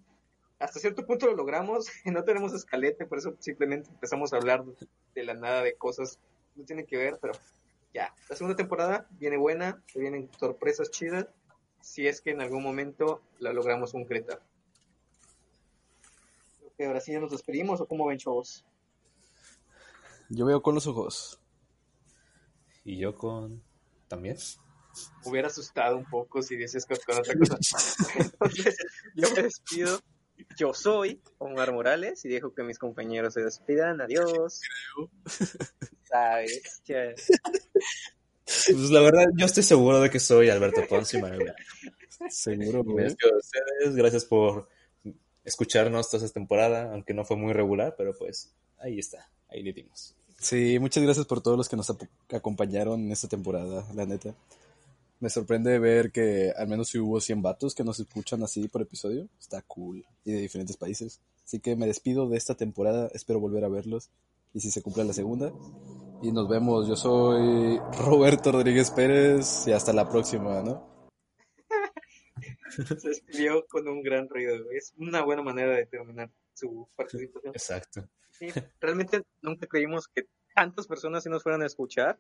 [0.57, 1.88] Hasta cierto punto lo logramos.
[2.05, 4.66] No tenemos escalete, por eso simplemente empezamos a hablar
[5.14, 6.20] de la nada de cosas
[6.55, 7.34] no tienen que ver, pero
[7.93, 8.14] ya.
[8.30, 11.28] La segunda temporada viene buena, se vienen sorpresas chidas
[11.82, 14.41] si es que en algún momento la logramos concretar.
[16.76, 18.66] Creo ahora sí ya nos despedimos o cómo ven chavos.
[20.30, 21.40] Yo veo con los ojos.
[22.84, 23.62] Y yo con.
[24.08, 24.38] ¿También?
[25.26, 27.58] Hubiera asustado un poco si dices con, con otra cosa.
[28.20, 28.78] Entonces,
[29.16, 30.00] yo me despido.
[30.58, 34.00] Yo soy Omar Morales y dejo que mis compañeros se despidan.
[34.02, 34.62] Adiós.
[36.06, 37.14] Sabes, Ya.
[38.46, 41.22] Pues la verdad, yo estoy seguro de que soy Alberto Ponce.
[42.30, 43.06] Seguro, Me güey.
[43.06, 43.96] despido de ustedes.
[43.96, 44.70] Gracias por
[45.44, 49.30] escucharnos toda esta temporada, aunque no fue muy regular, pero pues ahí está.
[49.50, 50.16] Ahí le dimos.
[50.38, 51.94] Sí, muchas gracias por todos los que nos
[52.32, 54.34] acompañaron en esta temporada, la neta.
[55.20, 58.82] Me sorprende ver que al menos si hubo 100 vatos que nos escuchan así por
[58.82, 59.28] episodio.
[59.38, 60.06] Está cool.
[60.24, 61.20] Y de diferentes países.
[61.44, 63.10] Así que me despido de esta temporada.
[63.14, 64.10] Espero volver a verlos.
[64.54, 65.52] Y si se cumple la segunda.
[66.22, 66.88] Y nos vemos.
[66.88, 69.68] Yo soy Roberto Rodríguez Pérez.
[69.68, 70.88] Y hasta la próxima, ¿no?
[73.00, 74.56] Se despidió con un gran ruido.
[74.72, 77.54] Es una buena manera de terminar su participación.
[77.54, 78.08] Exacto.
[78.40, 78.48] Sí,
[78.80, 80.24] realmente nunca creímos que
[80.56, 82.18] tantas personas sí nos fueran a escuchar.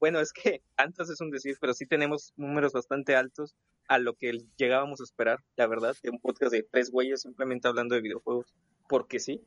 [0.00, 3.54] Bueno, es que tantas es un decir, pero sí tenemos números bastante altos
[3.86, 7.68] a lo que llegábamos a esperar, la verdad, de un podcast de tres güeyes simplemente
[7.68, 8.54] hablando de videojuegos,
[8.88, 9.42] porque sí,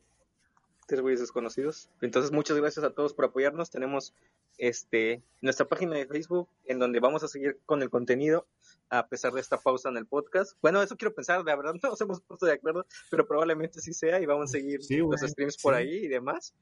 [0.87, 1.89] tres güeyes desconocidos.
[2.01, 3.69] Entonces, muchas gracias a todos por apoyarnos.
[3.69, 4.13] Tenemos
[4.57, 8.47] este nuestra página de Facebook en donde vamos a seguir con el contenido
[8.89, 10.57] a pesar de esta pausa en el podcast.
[10.61, 13.93] Bueno, eso quiero pensar, la verdad no nos hemos puesto de acuerdo, pero probablemente sí
[13.93, 16.53] sea y vamos a seguir Sí, los streams por ahí y demás.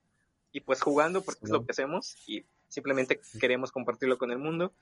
[0.52, 4.74] Y pues jugando porque es lo que hacemos y simplemente queremos compartirlo con el mundo.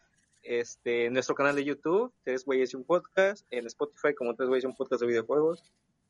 [0.44, 4.66] Este, nuestro canal de YouTube, Tres Güeyes y un Podcast, en Spotify como Tres Güeyes
[4.66, 5.64] y un Podcast de videojuegos.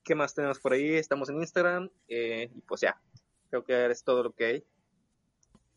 [0.03, 0.95] ¿Qué más tenemos por ahí?
[0.95, 2.99] Estamos en Instagram eh, y pues ya,
[3.61, 4.63] creo que es todo lo que hay.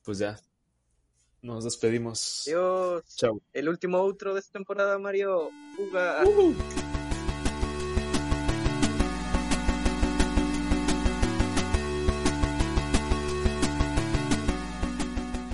[0.03, 0.39] Pues ya.
[1.43, 2.45] Nos despedimos.
[2.47, 3.05] Adiós.
[3.17, 3.43] Chao.
[3.53, 5.51] El último outro de esta temporada, Mario.
[5.77, 6.25] Juga.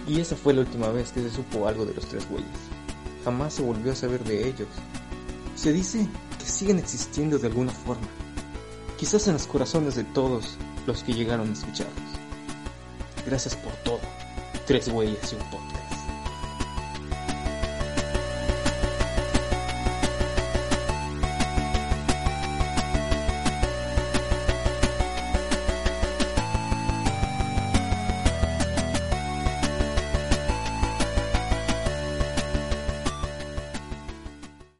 [0.06, 2.46] Y esa fue la última vez que se supo algo de los tres güeyes.
[3.24, 4.68] Jamás se volvió a saber de ellos.
[5.56, 6.06] Se dice
[6.38, 8.06] que siguen existiendo de alguna forma.
[8.96, 10.56] Quizás en los corazones de todos
[10.86, 12.11] los que llegaron a escucharlos.
[13.26, 14.00] Gracias por todo.
[14.66, 15.81] Tres güeyes y un podcast.